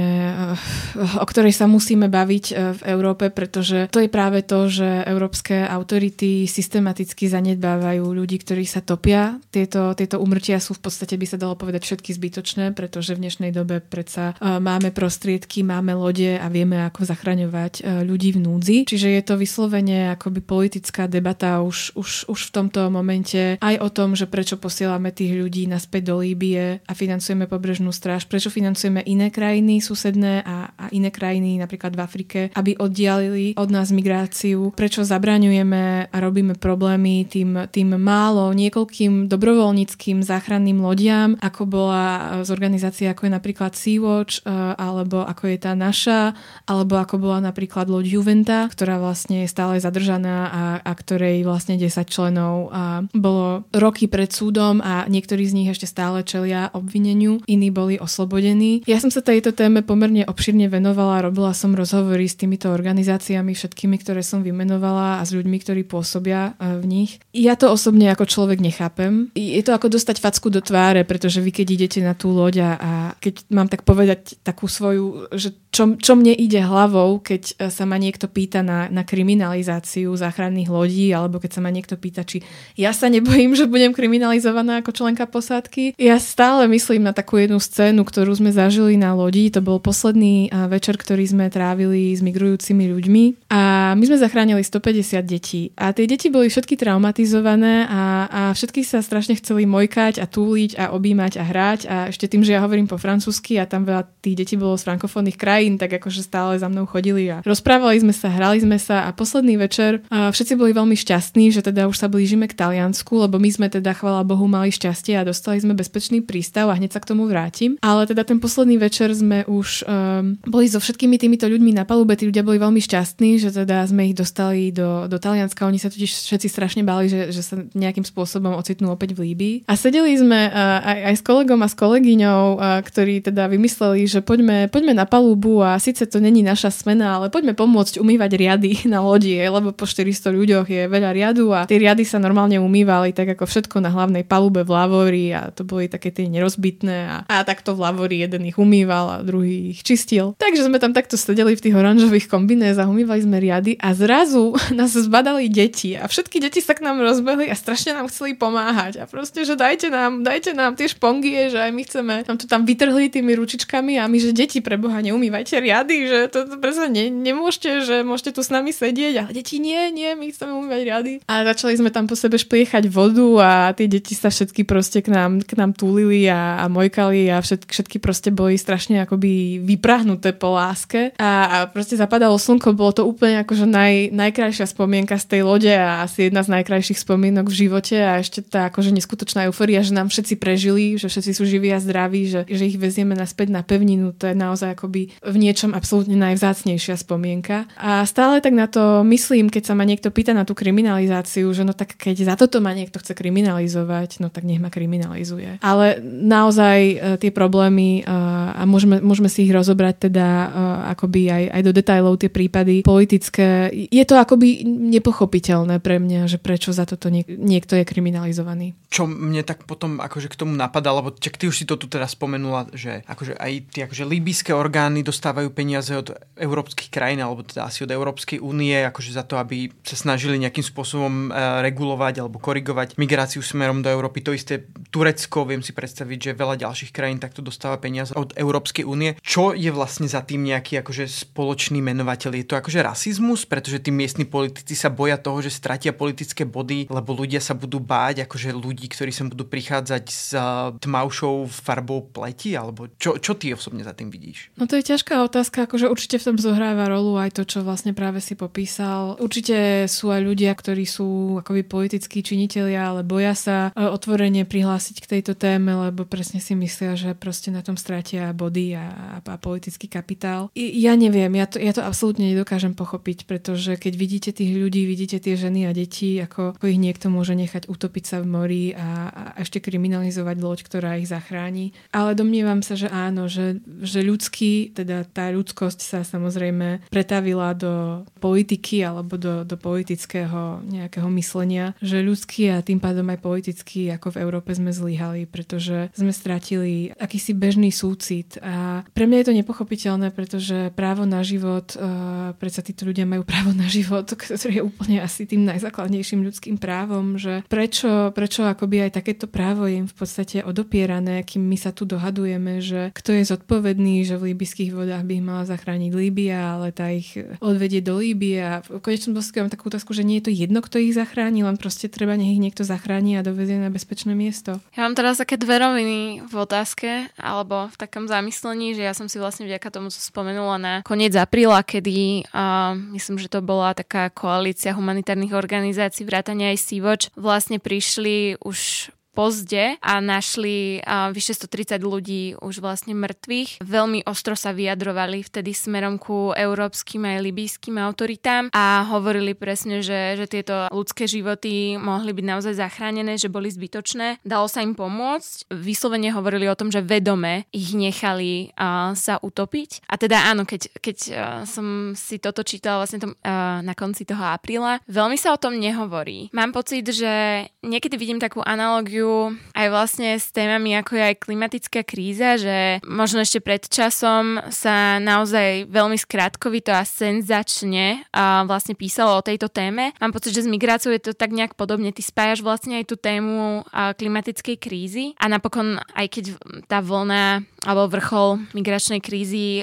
[0.59, 5.07] eh, o ktorej sa musíme baviť eh, v Európe, pretože to je práve to, že
[5.07, 9.39] európske autority systematicky zanedbávajú ľudí, ktorí sa topia.
[9.55, 13.55] Tieto, tieto umrtia sú v podstate, by sa dalo povedať, všetky zbytočné, pretože v dnešnej
[13.55, 18.77] dobe predsa eh, máme prostriedky, máme lode a vieme, ako zachraňovať ľudí v núdzi.
[18.83, 23.87] Čiže je to vyslovene akoby politická debata už, už, už v tomto momente aj o
[23.87, 29.05] tom, že prečo posielame tých ľudí naspäť do Líbie a financujeme pobrežnú stráž, prečo financujeme
[29.05, 34.73] iné krajiny susedné a, a iné krajiny napríklad v Afrike, aby oddialili od nás migráciu,
[34.73, 42.03] prečo zabraňujeme a robíme problémy tým, tým málo niekoľkým dobrovoľníckým záchranným lodiam, ako bola
[42.41, 46.33] z organizácie ako je napríklad Sea-Watch, e, alebo ako je tá naša,
[46.65, 51.77] alebo ako bola napríklad loď Juventa, ktorá vlastne je stále zadržaná a, a ktorej vlastne
[51.77, 57.43] 10 členov a bolo roky pred súdom a niektorí z nich ešte stále čelia obvineniu,
[57.45, 58.81] iní boli oslobodení.
[58.89, 63.95] Ja som sa tejto téme pomerne obširne venovala, robila som rozhovory s týmito organizáciami, všetkými,
[64.01, 67.11] ktoré som vymenovala a s ľuďmi, ktorí pôsobia e, v nich.
[67.35, 69.29] Ja to osobne ako človek nechápem.
[69.37, 72.71] Je to ako dostať facku do tváre, pretože vy keď idete na tú loď a,
[72.79, 77.73] a keď mám tak povedať takú svoju, že čo, čo mne ide hlavou, keď e,
[77.73, 82.21] sa ma niekto pýta na, na kriminalizáciu záchranných lodí, alebo keď sa ma niekto pýta,
[82.21, 82.45] či
[82.77, 85.97] ja sa nebojím, že budem kriminalizovaná ako členka posádky.
[85.97, 89.49] Ja ja stále myslím na takú jednu scénu, ktorú sme zažili na lodi.
[89.49, 93.49] To bol posledný večer, ktorý sme trávili s migrujúcimi ľuďmi.
[93.49, 95.73] A my sme zachránili 150 detí.
[95.73, 100.77] A tie deti boli všetky traumatizované a, a všetky sa strašne chceli mojkať a túliť
[100.77, 101.79] a objímať a hrať.
[101.89, 104.85] A ešte tým, že ja hovorím po francúzsky a tam veľa tých detí bolo z
[104.85, 109.07] frankofónnych krajín, tak akože stále za mnou chodili a rozprávali sme sa, hrali sme sa
[109.07, 113.39] a posledný večer všetci boli veľmi šťastní, že teda už sa blížime k Taliansku, lebo
[113.39, 116.91] my sme teda, chvala Bohu, mali šťastie a dostali sme bezpečné bezpečný prístav a hneď
[116.91, 117.79] sa k tomu vrátim.
[117.79, 122.19] Ale teda ten posledný večer sme už um, boli so všetkými týmito ľuďmi na palube,
[122.19, 125.63] tí ľudia boli veľmi šťastní, že teda sme ich dostali do, do Talianska.
[125.63, 129.55] Oni sa totiž všetci strašne báli, že, že sa nejakým spôsobom ocitnú opäť v Líbii.
[129.71, 134.03] A sedeli sme uh, aj, aj s kolegom a s kolegyňou, uh, ktorí teda vymysleli,
[134.03, 138.35] že poďme, poďme na palubu a síce to není naša smena, ale poďme pomôcť umývať
[138.35, 142.59] riady na lodi, lebo po 400 ľuďoch je veľa riadu a tie riady sa normálne
[142.59, 146.97] umývali tak ako všetko na hlavnej palube v Lavori a to boli také tie nerozbitné
[147.09, 150.37] a, a takto v Lavori jeden ich umýval a druhý ich čistil.
[150.37, 154.93] Takže sme tam takto sedeli v tých oranžových kombinézach, umývali sme riady a zrazu nás
[154.93, 159.09] zbadali deti a všetky deti sa k nám rozbehli a strašne nám chceli pomáhať a
[159.09, 162.63] proste, že dajte nám, dajte nám tie špongie, že aj my chceme, nám to tam
[162.63, 166.91] vytrhli tými ručičkami a my, že deti pre Boha neumývajte riady, že to, to to
[166.91, 170.81] ne, nemôžete, že môžete tu s nami sedieť a deti nie, nie, my chceme umývať
[170.83, 171.13] riady.
[171.31, 175.07] A začali sme tam po sebe špliechať vodu a tie deti sa všetky proste k
[175.07, 180.31] nám, k nám túlili a, a mojkali a všetky, všetky proste boli strašne akoby vyprahnuté
[180.31, 185.25] po láske a, a proste zapadalo slnko, bolo to úplne akože naj, najkrajšia spomienka z
[185.27, 189.51] tej lode a asi jedna z najkrajších spomienok v živote a ešte tá akože neskutočná
[189.51, 193.11] euforia, že nám všetci prežili, že všetci sú živí a zdraví, že, že ich vezieme
[193.11, 197.67] naspäť na pevninu, to je naozaj akoby v niečom absolútne najvzácnejšia spomienka.
[197.75, 201.67] A stále tak na to myslím, keď sa ma niekto pýta na tú kriminalizáciu, že
[201.67, 205.57] no tak keď za toto ma niekto chce kriminalizovať, no tak nech ma kriminalizuje.
[205.59, 205.72] Ale
[206.03, 210.47] naozaj uh, tie problémy uh, a môžeme, môžeme si ich rozobrať teda uh,
[210.93, 213.69] akoby aj, aj do detajlov tie prípady politické.
[213.73, 218.77] Je to akoby nepochopiteľné pre mňa, že prečo za toto niek- niekto je kriminalizovaný.
[218.93, 221.89] Čo mne tak potom akože k tomu napadá, lebo čak ty už si to tu
[221.89, 227.41] teraz spomenula, že akože aj tie akože líbyské orgány dostávajú peniaze od európskych krajín, alebo
[227.41, 231.33] teda asi od Európskej únie, akože za to, aby sa snažili nejakým spôsobom
[231.63, 234.21] regulovať alebo korigovať migráciu smerom do Európy.
[234.21, 238.81] To isté Turecko, viem si predstaviť, že veľa ďalších krajín takto dostáva peniaze od Európskej
[238.89, 239.13] únie.
[239.21, 242.33] Čo je vlastne za tým nejaký akože spoločný menovateľ?
[242.33, 246.89] Je to akože rasizmus, pretože tí miestni politici sa boja toho, že stratia politické body,
[246.89, 252.09] lebo ľudia sa budú báť akože ľudí, ktorí sem budú prichádzať s uh, tmavšou farbou
[252.09, 254.49] pleti, alebo čo, čo ty osobne za tým vidíš?
[254.57, 257.93] No to je ťažká otázka, akože určite v tom zohráva rolu aj to, čo vlastne
[257.93, 259.19] práve si popísal.
[259.21, 264.97] Určite sú aj ľudia, ktorí sú akoby politickí činitelia, ale boja sa uh, otvorene prihlásiť
[265.03, 269.35] k tejto téme, lebo presne si myslia, že proste na tom stratia body a, a,
[269.35, 270.47] politický kapitál.
[270.55, 274.87] I, ja neviem, ja to, ja to absolútne nedokážem pochopiť, pretože keď vidíte tých ľudí,
[274.87, 278.65] vidíte tie ženy a deti, ako, ako ich niekto môže nechať utopiť sa v mori
[278.71, 281.75] a, a ešte kriminalizovať loď, ktorá ich zachráni.
[281.91, 288.07] Ale domnievam sa, že áno, že, že ľudský, teda tá ľudskosť sa samozrejme pretavila do
[288.23, 294.15] politiky alebo do, do politického nejakého myslenia, že ľudský a tým pádom aj politický, ako
[294.15, 299.39] v Európe sme zlyhali, pretože sme stratili akýsi bežný súcit a pre mňa je to
[299.41, 304.63] nepochopiteľné, pretože právo na život, uh, predsa títo ľudia majú právo na život, ktoré je
[304.63, 309.87] úplne asi tým najzákladnejším ľudským právom, že prečo, prečo akoby aj takéto právo je im
[309.89, 314.71] v podstate odopierané, kým my sa tu dohadujeme, že kto je zodpovedný, že v líbyských
[314.75, 319.17] vodách by ich mala zachrániť Líbia, ale tá ich odvedie do Líbie a v konečnom
[319.17, 322.19] dôsledku mám takú otázku, že nie je to jedno, kto ich zachráni, len proste treba
[322.19, 324.59] nech ich niekto zachráni a dovezie na bezpečné miesto.
[324.75, 329.07] Ja mám teraz také dve roviny v otázke, alebo v takom zamyslení, že ja som
[329.07, 333.71] si vlastne vďaka tomu, co spomenula na koniec apríla, kedy uh, myslím, že to bola
[333.71, 341.37] taká koalícia humanitárnych organizácií, vrátania aj Sea-Watch, vlastne prišli už pozde a našli uh, vyše
[341.37, 343.61] 130 ľudí už vlastne mŕtvych.
[343.61, 350.17] Veľmi ostro sa vyjadrovali vtedy smerom ku európskym aj libijským autoritám a hovorili presne, že,
[350.17, 354.25] že tieto ľudské životy mohli byť naozaj zachránené, že boli zbytočné.
[354.25, 355.53] Dalo sa im pomôcť.
[355.53, 359.85] Vyslovene hovorili o tom, že vedome ich nechali uh, sa utopiť.
[359.85, 364.09] A teda áno, keď, keď uh, som si toto čítala vlastne tom, uh, na konci
[364.09, 366.33] toho apríla, veľmi sa o tom nehovorí.
[366.33, 371.21] Mám pocit, že niekedy vidím takú analogiu súvisiu aj vlastne s témami ako je aj
[371.21, 378.73] klimatická kríza, že možno ešte pred časom sa naozaj veľmi skrátkovito a senzačne a vlastne
[378.73, 379.93] písalo o tejto téme.
[380.01, 381.93] Mám pocit, že s migráciou je to tak nejak podobne.
[381.93, 386.25] Ty spájaš vlastne aj tú tému klimatickej krízy a napokon aj keď
[386.65, 389.61] tá vlna alebo vrchol migračnej krízy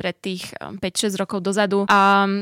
[0.00, 1.84] pred tých 5-6 rokov dozadu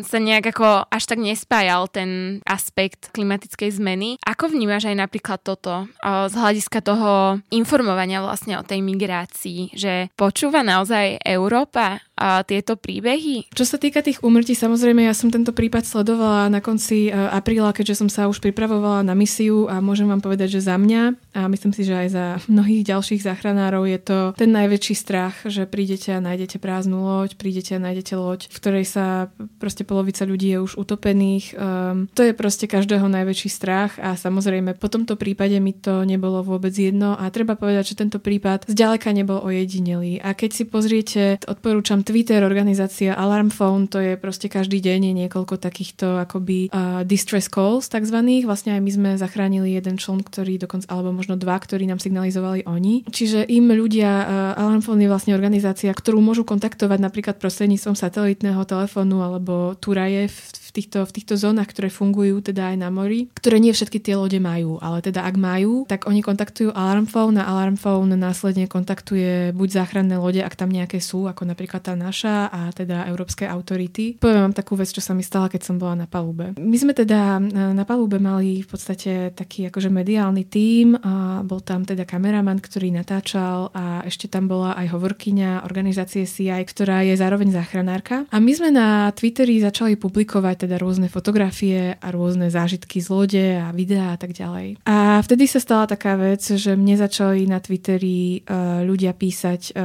[0.06, 4.22] sa nejak ako až tak nespájal ten aspekt klimatickej zmeny.
[4.22, 5.90] Ako vnímaš aj napríklad toto?
[6.28, 13.52] Z hľadiska toho informovania vlastne o tej migrácii, že počúva naozaj Európa a tieto príbehy?
[13.52, 17.76] Čo sa týka tých úmrtí, samozrejme, ja som tento prípad sledovala na konci uh, apríla,
[17.76, 21.40] keďže som sa už pripravovala na misiu a môžem vám povedať, že za mňa a
[21.52, 26.16] myslím si, že aj za mnohých ďalších záchranárov je to ten najväčší strach, že prídete
[26.16, 29.28] a nájdete prázdnu loď, prídete a nájdete loď, v ktorej sa
[29.60, 31.52] proste polovica ľudí je už utopených.
[31.52, 36.40] Um, to je proste každého najväčší strach a samozrejme po tomto prípade mi to nebolo
[36.40, 40.18] vôbec jedno a treba povedať, že tento prípad zďaleka nebol ojedinelý.
[40.24, 45.14] A keď si pozriete, odporúčam Twitter, organizácia Alarm Phone, to je proste každý deň je
[45.26, 48.48] niekoľko takýchto akoby uh, distress calls takzvaných.
[48.48, 52.64] Vlastne aj my sme zachránili jeden čln, ktorý dokonca, alebo možno dva, ktorí nám signalizovali
[52.64, 53.04] oni.
[53.06, 58.64] Čiže im ľudia, uh, Alarm Phone je vlastne organizácia, ktorú môžu kontaktovať napríklad prostredníctvom satelitného
[58.64, 63.30] telefónu alebo Turaje v, v týchto, v týchto zónach, ktoré fungujú teda aj na mori,
[63.38, 67.38] ktoré nie všetky tie lode majú, ale teda ak majú, tak oni kontaktujú Alarm Phone
[67.38, 71.94] a Alarm Phone následne kontaktuje buď záchranné lode, ak tam nejaké sú, ako napríklad tá
[71.94, 74.18] naša a teda európske autority.
[74.18, 76.58] Poviem vám takú vec, čo sa mi stala, keď som bola na palube.
[76.58, 77.38] My sme teda
[77.72, 82.90] na palube mali v podstate taký akože mediálny tím a bol tam teda kameraman, ktorý
[82.90, 88.26] natáčal a ešte tam bola aj hovorkyňa organizácie CI, ktorá je zároveň záchranárka.
[88.32, 93.46] A my sme na Twitteri začali publikovať teda rôzne fotografie a rôzne zážitky z lode
[93.62, 94.82] a videá a tak ďalej.
[94.82, 99.78] A vtedy sa stala taká vec, že mne začali na Twitteri uh, ľudia písať uh,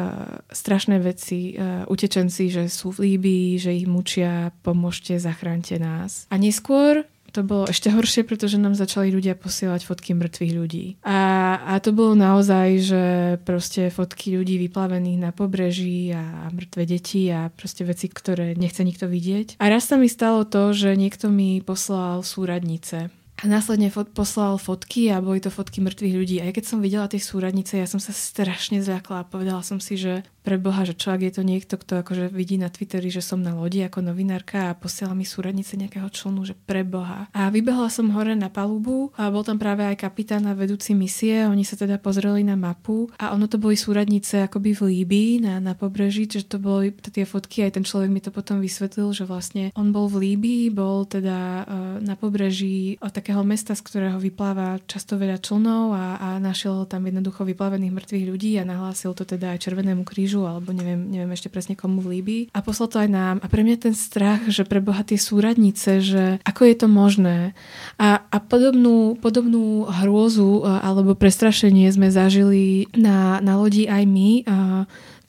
[0.50, 6.26] strašné veci, uh, utečenci, že sú v Líbii, že ich mučia, pomôžte, zachránte nás.
[6.34, 10.86] A neskôr to bolo ešte horšie, pretože nám začali ľudia posielať fotky mŕtvych ľudí.
[11.08, 13.04] A, a to bolo naozaj, že
[13.48, 19.08] proste fotky ľudí vyplavených na pobreží a mŕtve deti a proste veci, ktoré nechce nikto
[19.08, 19.58] vidieť.
[19.64, 23.10] A raz sa mi stalo to, že niekto mi poslal súradnice
[23.42, 26.38] a následne fot- poslal fotky a boli to fotky mŕtvych ľudí.
[26.40, 29.98] A keď som videla tie súradnice, ja som sa strašne zľakla a povedala som si,
[29.98, 33.22] že pre Boha, že čo ak je to niekto, kto akože vidí na Twitteri, že
[33.22, 37.30] som na lodi ako novinárka a posiela mi súradnice nejakého člnu, že pre Boha.
[37.34, 41.46] A vybehla som hore na palubu a bol tam práve aj kapitán a vedúci misie.
[41.46, 45.62] Oni sa teda pozreli na mapu a ono to boli súradnice akoby v Líbii na,
[45.62, 49.30] na pobreží, že to boli tie fotky, aj ten človek mi to potom vysvetlil, že
[49.30, 51.66] vlastne on bol v Líbii, bol teda uh,
[52.02, 57.08] na pobreží od takého mesta, z ktorého vypláva často veľa člnov a, a našiel tam
[57.08, 61.48] jednoducho vyplavených mŕtvych ľudí a nahlásil to teda aj Červenému krížu alebo neviem, neviem ešte
[61.48, 62.44] presne komu v Líbii.
[62.52, 63.36] A poslal to aj nám.
[63.40, 67.56] A pre mňa ten strach, že pre Boha tie súradnice, že ako je to možné.
[67.96, 74.30] A, a podobnú, podobnú hrôzu alebo prestrašenie sme zažili na, na lodi aj my.
[74.44, 74.56] A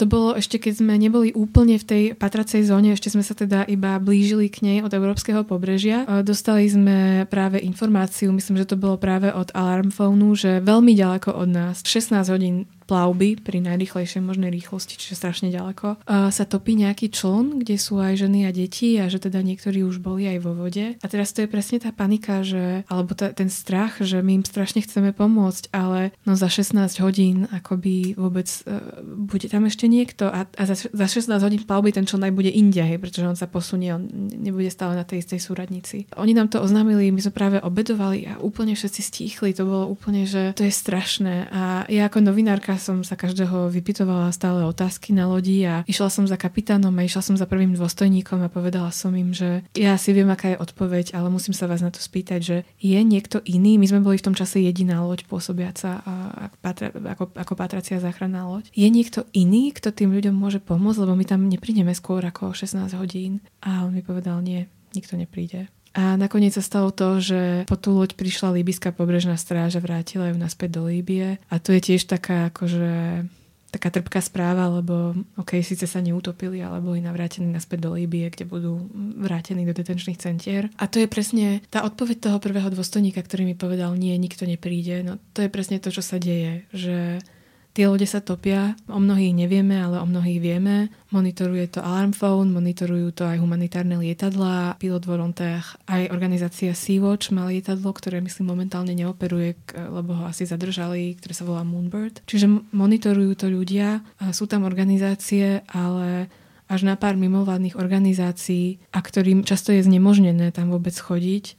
[0.02, 3.62] to bolo ešte, keď sme neboli úplne v tej patracej zóne, ešte sme sa teda
[3.70, 6.02] iba blížili k nej od európskeho pobrežia.
[6.26, 11.46] Dostali sme práve informáciu, myslím, že to bolo práve od Alarmfónu, že veľmi ďaleko od
[11.46, 17.62] nás, 16 hodín plavby pri najrychlejšej možnej rýchlosti, čiže strašne ďaleko, sa topí nejaký čln,
[17.62, 20.98] kde sú aj ženy a deti a že teda niektorí už boli aj vo vode.
[20.98, 24.44] A teraz to je presne tá panika, že, alebo ta, ten strach, že my im
[24.44, 30.28] strašne chceme pomôcť, ale no za 16 hodín akoby vôbec uh, bude tam ešte niekto
[30.28, 33.38] a, a za, za 16 hodín plavby ten čln aj bude inde, hej, pretože on
[33.38, 36.10] sa posunie, on nebude stále na tej istej súradnici.
[36.18, 40.24] Oni nám to oznámili, my sme práve obedovali a úplne všetci stíchli, to bolo úplne,
[40.24, 45.28] že to je strašné a ja ako novinárka som sa každého vypitovala stále otázky na
[45.28, 49.12] lodi a išla som za kapitánom a išla som za prvým dôstojníkom a povedala som
[49.16, 52.40] im, že ja si viem, aká je odpoveď, ale musím sa vás na to spýtať,
[52.40, 53.76] že je niekto iný?
[53.76, 56.04] My sme boli v tom čase jediná loď pôsobiaca
[56.48, 58.70] ako, patra, ako, ako patracia záchranná loď.
[58.72, 62.94] Je niekto iný, kto tým ľuďom môže pomôcť, lebo my tam neprídeme skôr ako 16
[62.96, 63.42] hodín?
[63.64, 65.68] A on mi povedal, nie, nikto nepríde.
[65.92, 70.32] A nakoniec sa stalo to, že po tú loď prišla líbyská pobrežná stráž a vrátila
[70.32, 71.36] ju naspäť do Líbie.
[71.52, 73.24] A to je tiež taká akože
[73.72, 78.44] taká trpká správa, lebo ok, síce sa neutopili, ale boli navrátení naspäť do Líbie, kde
[78.44, 78.84] budú
[79.16, 80.68] vrátení do detenčných centier.
[80.76, 85.00] A to je presne tá odpoveď toho prvého dôstojníka, ktorý mi povedal, nie, nikto nepríde.
[85.00, 87.24] No to je presne to, čo sa deje, že
[87.72, 90.92] Tie lode sa topia, o mnohých nevieme, ale o mnohých vieme.
[91.08, 97.48] Monitoruje to Alarm Phone, monitorujú to aj humanitárne lietadla, pilot volontér, aj organizácia Sea-Watch má
[97.48, 102.20] lietadlo, ktoré myslím momentálne neoperuje, lebo ho asi zadržali, ktoré sa volá Moonbird.
[102.28, 104.04] Čiže monitorujú to ľudia,
[104.36, 106.28] sú tam organizácie, ale
[106.68, 111.56] až na pár mimovládnych organizácií, a ktorým často je znemožnené tam vôbec chodiť,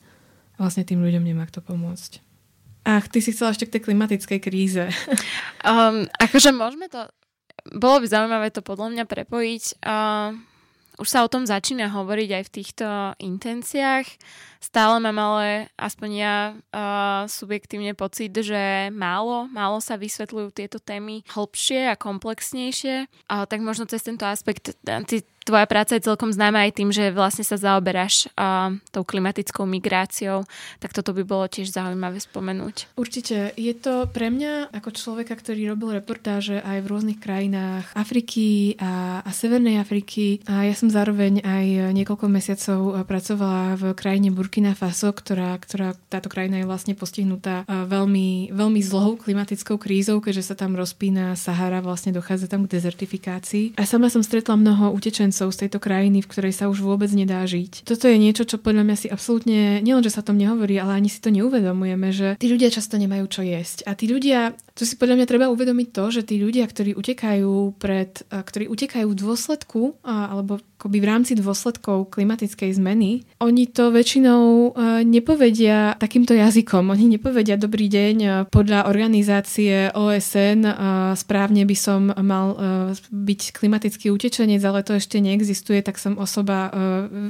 [0.62, 2.22] vlastne tým ľuďom nemá kto pomôcť.
[2.84, 4.84] Ach, ty si chcela ešte k tej klimatickej kríze.
[5.68, 7.08] um, akože môžeme to...
[7.72, 9.64] Bolo by zaujímavé to podľa mňa prepojiť.
[9.80, 10.36] Uh,
[11.00, 12.88] už sa o tom začína hovoriť aj v týchto
[13.24, 14.08] intenciách.
[14.64, 21.28] Stále mám ale aspoň ja uh, subjektívne pocit, že málo, málo sa vysvetľujú tieto témy
[21.28, 23.12] hlbšie a komplexnejšie.
[23.28, 27.12] Uh, tak možno cez tento aspekt ty tvoja práca je celkom známa aj tým, že
[27.12, 30.48] vlastne sa zaoberáš uh, tou klimatickou migráciou,
[30.80, 32.96] tak toto by bolo tiež zaujímavé spomenúť.
[32.96, 33.52] Určite.
[33.60, 39.20] Je to pre mňa ako človeka, ktorý robil reportáže aj v rôznych krajinách Afriky a,
[39.20, 45.10] a Severnej Afriky a ja som zároveň aj niekoľko mesiacov pracovala v krajine Burkina Faso,
[45.10, 50.78] ktorá, ktorá táto krajina je vlastne postihnutá veľmi, veľmi zlou klimatickou krízou, keďže sa tam
[50.78, 53.74] rozpína Sahara, vlastne dochádza tam k dezertifikácii.
[53.80, 57.42] A sama som stretla mnoho utečencov z tejto krajiny, v ktorej sa už vôbec nedá
[57.48, 57.88] žiť.
[57.88, 61.02] Toto je niečo, čo podľa mňa si absolútne, nielen, že sa o tom nehovorí, ale
[61.02, 63.90] ani si to neuvedomujeme, že tí ľudia často nemajú čo jesť.
[63.90, 67.80] A tí ľudia, to si podľa mňa treba uvedomiť to, že tí ľudia, ktorí utekajú
[67.80, 74.43] pred, ktorí utekajú v dôsledku, alebo akoby v rámci dôsledkov klimatickej zmeny, oni to väčšinou
[75.04, 76.90] nepovedia takýmto jazykom.
[76.90, 80.66] Oni nepovedia dobrý deň podľa organizácie OSN
[81.20, 82.56] správne by som mal
[83.12, 86.72] byť klimatický utečenec, ale to ešte neexistuje, tak som osoba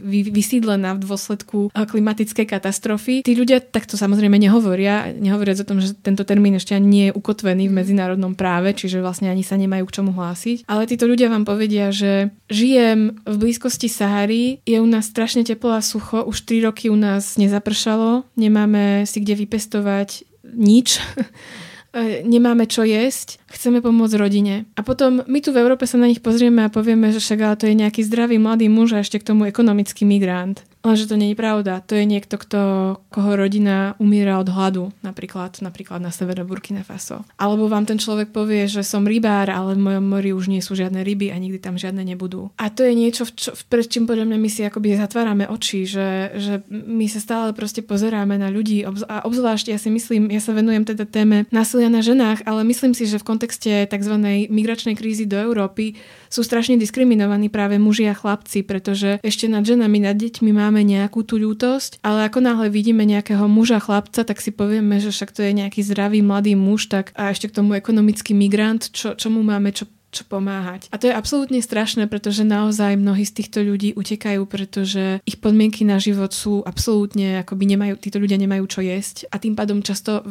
[0.08, 3.26] vysídlená v dôsledku klimatickej katastrofy.
[3.26, 7.16] Tí ľudia takto samozrejme nehovoria, nehovoria o tom, že tento termín ešte ani nie je
[7.16, 10.66] ukotvený v medzinárodnom práve, čiže vlastne ani sa nemajú k čomu hlásiť.
[10.66, 15.78] Ale títo ľudia vám povedia, že žijem v blízkosti Sahary, je u nás strašne teplo
[15.78, 21.04] a sucho, už 3 roky u nás nezapršalo, nemáme si kde vypestovať nič,
[21.92, 24.64] e, nemáme čo jesť, chceme pomôcť rodine.
[24.80, 27.60] A potom my tu v Európe sa na nich pozrieme a povieme, že však ale
[27.60, 30.64] to je nejaký zdravý mladý muž a ešte k tomu ekonomický migrant.
[30.84, 31.80] Lenže to nie je pravda.
[31.88, 32.62] To je niekto, kto,
[33.08, 37.24] koho rodina umiera od hladu, napríklad, napríklad na severe Burkina Faso.
[37.40, 40.76] Alebo vám ten človek povie, že som rybár, ale v mojom mori už nie sú
[40.76, 42.52] žiadne ryby a nikdy tam žiadne nebudú.
[42.60, 46.36] A to je niečo, čo, pred čím podľa mňa my si akoby zatvárame oči, že,
[46.36, 50.52] že my sa stále proste pozeráme na ľudí a obzvlášť ja si myslím, ja sa
[50.52, 54.16] venujem teda téme násilia na ženách, ale myslím si, že v kontexte tzv.
[54.52, 55.96] migračnej krízy do Európy
[56.34, 60.90] sú strašne diskriminovaní práve muži a chlapci, pretože ešte nad ženami, nad deťmi máme máme
[60.90, 65.30] nejakú tú ľútosť, ale ako náhle vidíme nejakého muža, chlapca, tak si povieme, že však
[65.30, 69.30] to je nejaký zdravý mladý muž, tak a ešte k tomu ekonomický migrant, čo, čo
[69.30, 70.94] mu máme, čo čo pomáhať.
[70.94, 75.82] A to je absolútne strašné, pretože naozaj mnohí z týchto ľudí utekajú, pretože ich podmienky
[75.82, 80.22] na život sú absolútne, akoby nemajú, títo ľudia nemajú čo jesť a tým pádom často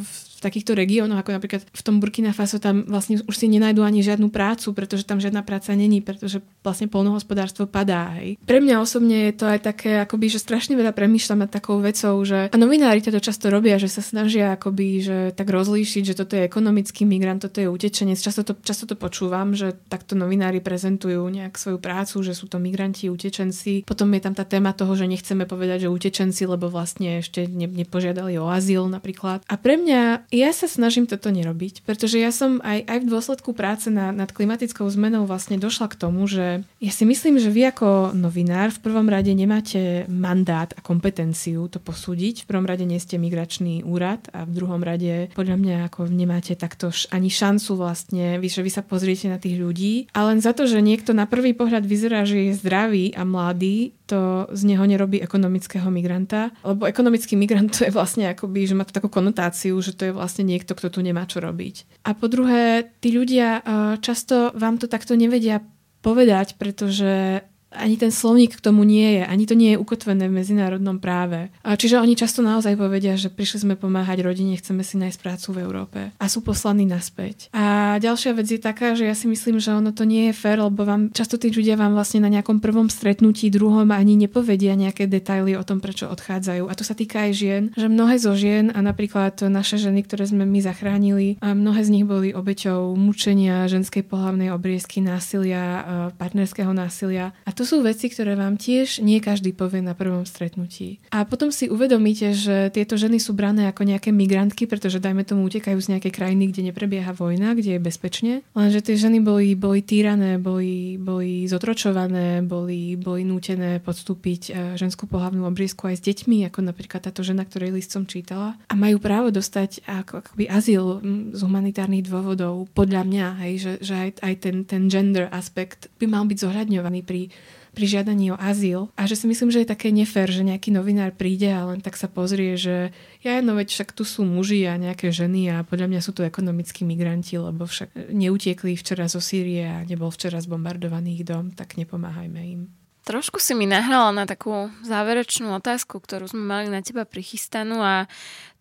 [0.43, 4.29] takýchto regiónoch, ako napríklad v tom Burkina Faso, tam vlastne už si nenajdu ani žiadnu
[4.35, 8.19] prácu, pretože tam žiadna práca není, pretože vlastne polnohospodárstvo padá.
[8.19, 8.43] Hej.
[8.43, 12.19] Pre mňa osobne je to aj také, akoby, že strašne veľa premýšľam nad takou vecou,
[12.27, 16.35] že a novinári to často robia, že sa snažia akoby, že tak rozlíšiť, že toto
[16.35, 18.19] je ekonomický migrant, toto je utečenec.
[18.19, 22.57] Často to, často to počúvam, že takto novinári prezentujú nejak svoju prácu, že sú to
[22.57, 23.85] migranti, utečenci.
[23.85, 27.69] Potom je tam tá téma toho, že nechceme povedať, že utečenci, lebo vlastne ešte ne,
[27.69, 29.45] nepožiadali o azyl napríklad.
[29.47, 33.53] A pre mňa ja sa snažím toto nerobiť, pretože ja som aj, aj v dôsledku
[33.53, 37.69] práce na, nad klimatickou zmenou vlastne došla k tomu, že ja si myslím, že vy
[37.69, 42.43] ako novinár v prvom rade nemáte mandát a kompetenciu to posúdiť.
[42.43, 46.57] V prvom rade nie ste migračný úrad a v druhom rade podľa mňa ako nemáte
[46.57, 50.57] takto ani šancu vlastne, vy, že vy sa pozriete na tých ľudí a len za
[50.57, 54.85] to, že niekto na prvý pohľad vyzerá, že je zdravý a mladý, to z neho
[54.85, 59.81] nerobí ekonomického migranta, lebo ekonomický migrant to je vlastne akoby, že má to takú konotáciu,
[59.81, 62.05] že to je vlastne niekto, kto tu nemá čo robiť.
[62.05, 63.65] A po druhé, tí ľudia eh,
[64.05, 65.65] často vám to takto nevedia
[66.03, 70.37] povedať, pretože ani ten slovník k tomu nie je, ani to nie je ukotvené v
[70.39, 71.49] medzinárodnom práve.
[71.65, 75.59] Čiže oni často naozaj povedia, že prišli sme pomáhať rodine, chceme si nájsť prácu v
[75.65, 77.49] Európe a sú poslaní naspäť.
[77.57, 80.61] A ďalšia vec je taká, že ja si myslím, že ono to nie je fér,
[80.61, 85.09] lebo vám často tí ľudia vám vlastne na nejakom prvom stretnutí, druhom ani nepovedia nejaké
[85.09, 86.69] detaily o tom, prečo odchádzajú.
[86.69, 90.29] A to sa týka aj žien, že mnohé zo žien a napríklad naše ženy, ktoré
[90.29, 95.85] sme my zachránili, a mnohé z nich boli obeťou mučenia, ženskej pohlavnej obriezky, násilia,
[96.21, 97.33] partnerského násilia.
[97.47, 100.99] A to to sú veci, ktoré vám tiež nie každý povie na prvom stretnutí.
[101.15, 105.47] A potom si uvedomíte, že tieto ženy sú brané ako nejaké migrantky, pretože dajme tomu
[105.47, 108.33] utekajú z nejakej krajiny, kde neprebieha vojna, kde je bezpečne.
[108.59, 115.07] Lenže tie ženy boli, boli týrané, boli, boli zotročované, boli, boli nútené podstúpiť e, ženskú
[115.07, 118.59] pohľavnú obriezku aj s deťmi, ako napríklad táto žena, ktorej list som čítala.
[118.67, 120.99] A majú právo dostať ako, akoby azyl
[121.31, 126.11] z humanitárnych dôvodov, podľa mňa, hej, že, že aj, aj ten, ten gender aspekt by
[126.11, 127.31] mal byť zohľadňovaný pri
[127.73, 131.17] pri žiadaní o azyl a že si myslím, že je také nefér, že nejaký novinár
[131.17, 132.93] príde a len tak sa pozrie, že
[133.25, 136.23] ja no veď však tu sú muži a nejaké ženy a podľa mňa sú to
[136.23, 141.81] ekonomickí migranti, lebo však neutiekli včera zo Sýrie a nebol včera zbombardovaný ich dom, tak
[141.81, 142.63] nepomáhajme im.
[143.03, 148.07] Trošku si mi nahrala na takú záverečnú otázku, ktorú sme mali na teba prichystanú a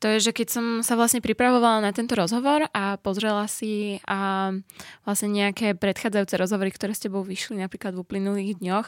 [0.01, 4.49] to je, že keď som sa vlastne pripravovala na tento rozhovor a pozrela si a
[5.05, 8.87] vlastne nejaké predchádzajúce rozhovory, ktoré s tebou vyšli napríklad v uplynulých dňoch,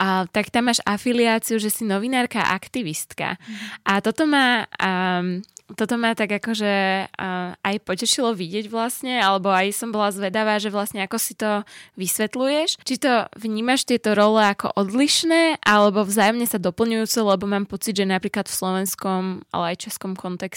[0.00, 3.36] a, tak tam máš afiliáciu, že si novinárka a aktivistka.
[3.36, 3.54] Mm.
[3.84, 9.72] A toto ma um, toto ma tak akože uh, aj potešilo vidieť vlastne, alebo aj
[9.72, 11.64] som bola zvedavá, že vlastne ako si to
[11.96, 12.84] vysvetľuješ.
[12.84, 18.04] Či to vnímaš tieto role ako odlišné, alebo vzájomne sa doplňujúce, lebo mám pocit, že
[18.04, 19.22] napríklad v slovenskom,
[19.56, 20.53] ale aj českom kontexte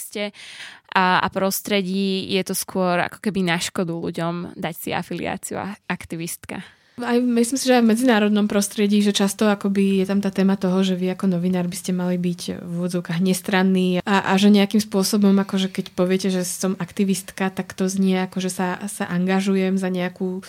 [0.93, 5.75] a, a prostredí je to skôr ako keby na škodu ľuďom dať si afiliáciu a
[5.89, 6.63] aktivistka.
[6.97, 10.57] Aj, myslím si, že aj v medzinárodnom prostredí, že často akoby je tam tá téma
[10.57, 14.49] toho, že vy ako novinár by ste mali byť v úvodzovkách nestranní a, a že
[14.49, 19.05] nejakým spôsobom, akože keď poviete, že som aktivistka, tak to znie ako, že sa, sa
[19.13, 20.41] angažujem za nejakú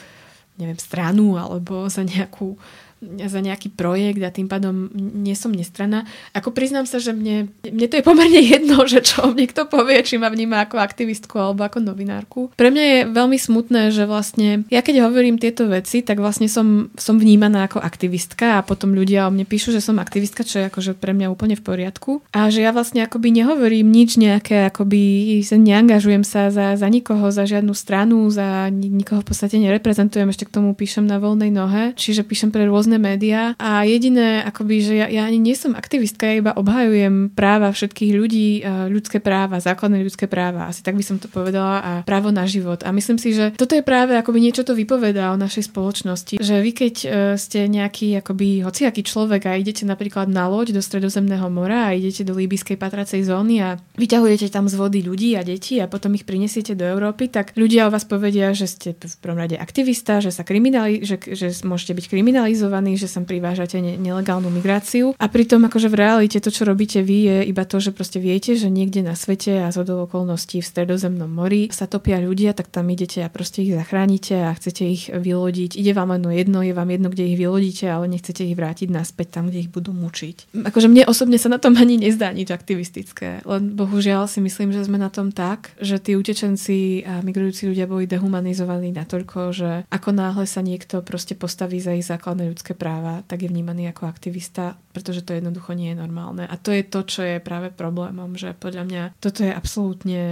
[0.57, 2.57] neviem, stranu alebo za nejakú
[3.03, 6.03] za nejaký projekt a tým pádom nie som nestrana.
[6.35, 10.19] Ako priznám sa, že mne, mne to je pomerne jedno, že čo niekto povie, či
[10.19, 12.41] ma vníma ako aktivistku alebo ako novinárku.
[12.59, 16.91] Pre mňa je veľmi smutné, že vlastne ja keď hovorím tieto veci, tak vlastne som,
[16.99, 20.69] som vnímaná ako aktivistka a potom ľudia o mne píšu, že som aktivistka, čo je
[20.73, 22.25] akože pre mňa úplne v poriadku.
[22.35, 27.45] A že ja vlastne akoby nehovorím nič nejaké, akoby neangažujem sa za, za nikoho, za
[27.45, 32.25] žiadnu stranu, za nikoho v podstate nereprezentujem, ešte k tomu píšem na voľnej nohe, čiže
[32.25, 36.25] píšem pre rôzne rôzne médiá a jediné, akoby, že ja, ja ani nie som aktivistka,
[36.25, 38.49] ja iba obhajujem práva všetkých ľudí,
[38.89, 42.81] ľudské práva, základné ľudské práva, asi tak by som to povedala a právo na život.
[42.89, 46.55] A myslím si, že toto je práve akoby niečo to vypovedá o našej spoločnosti, že
[46.65, 51.53] vy keď e, ste nejaký akoby hociaký človek a idete napríklad na loď do Stredozemného
[51.53, 55.77] mora a idete do líbyskej patracej zóny a vyťahujete tam z vody ľudí a deti
[55.77, 59.37] a potom ich prinesiete do Európy, tak ľudia o vás povedia, že ste v prvom
[59.37, 63.99] rade aktivista, že sa kriminali, že, že môžete byť kriminalizovaní frustrovaní, že sem privážate ne-
[63.99, 65.15] nelegálnu migráciu.
[65.19, 68.55] A pritom akože v realite to, čo robíte vy, je iba to, že proste viete,
[68.55, 72.87] že niekde na svete a z okolností v stredozemnom mori sa topia ľudia, tak tam
[72.87, 75.75] idete a proste ich zachránite a chcete ich vylodiť.
[75.75, 79.41] Ide vám len jedno, je vám jedno, kde ich vylodíte, ale nechcete ich vrátiť naspäť
[79.41, 80.55] tam, kde ich budú mučiť.
[80.71, 84.87] Akože mne osobne sa na tom ani nezdá nič aktivistické, len bohužiaľ si myslím, že
[84.87, 90.11] sme na tom tak, že tí utečenci a migrujúci ľudia boli dehumanizovaní natoľko, že ako
[90.15, 94.05] náhle sa niekto proste postaví za ich základné ľudské ľudské práva, tak je vnímaný ako
[94.05, 96.45] aktivista, pretože to jednoducho nie je normálne.
[96.45, 100.23] A to je to, čo je práve problémom, že podľa mňa toto je absolútne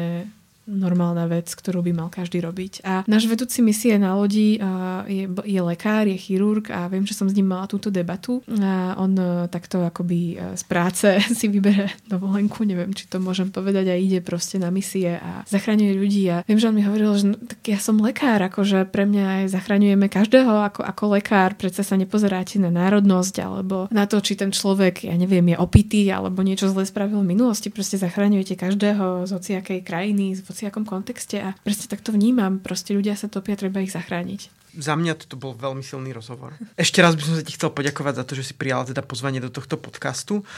[0.67, 2.83] normálna vec, ktorú by mal každý robiť.
[2.83, 4.59] A náš vedúci misie na lodi
[5.07, 8.43] je, je lekár, je chirurg a viem, že som s ním mala túto debatu.
[8.59, 11.07] A on e, takto akoby e, z práce
[11.39, 15.93] si vybere dovolenku, neviem, či to môžem povedať a ide proste na misie a zachraňuje
[15.95, 16.25] ľudí.
[16.29, 19.25] A viem, že on mi hovoril, že no, tak ja som lekár, akože pre mňa
[19.25, 24.35] aj zachraňujeme každého ako, ako lekár, predsa sa nepozeráte na národnosť alebo na to, či
[24.35, 29.29] ten človek, ja neviem, je opitý alebo niečo zle spravil v minulosti, proste zachraňujete každého
[29.29, 32.65] z hociakej krajiny, z hociakom kontexte a presne tak to vnímam.
[32.65, 34.73] Proste ľudia sa topia, treba ich zachrániť.
[34.81, 36.57] Za mňa toto bol veľmi silný rozhovor.
[36.81, 39.45] Ešte raz by som sa ti chcel poďakovať za to, že si prijala teda pozvanie
[39.45, 40.49] do tohto podcastu.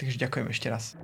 [0.00, 0.96] Takže ďakujem ešte raz.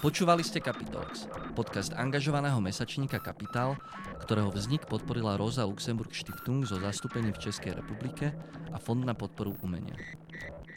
[0.00, 3.76] Počúvali ste Capitalx, podcast angažovaného mesačníka Kapitál,
[4.24, 8.32] ktorého vznik podporila Rosa Luxemburg Stiftung zo zastúpení v Českej republike
[8.72, 9.92] a Fond na podporu umenia.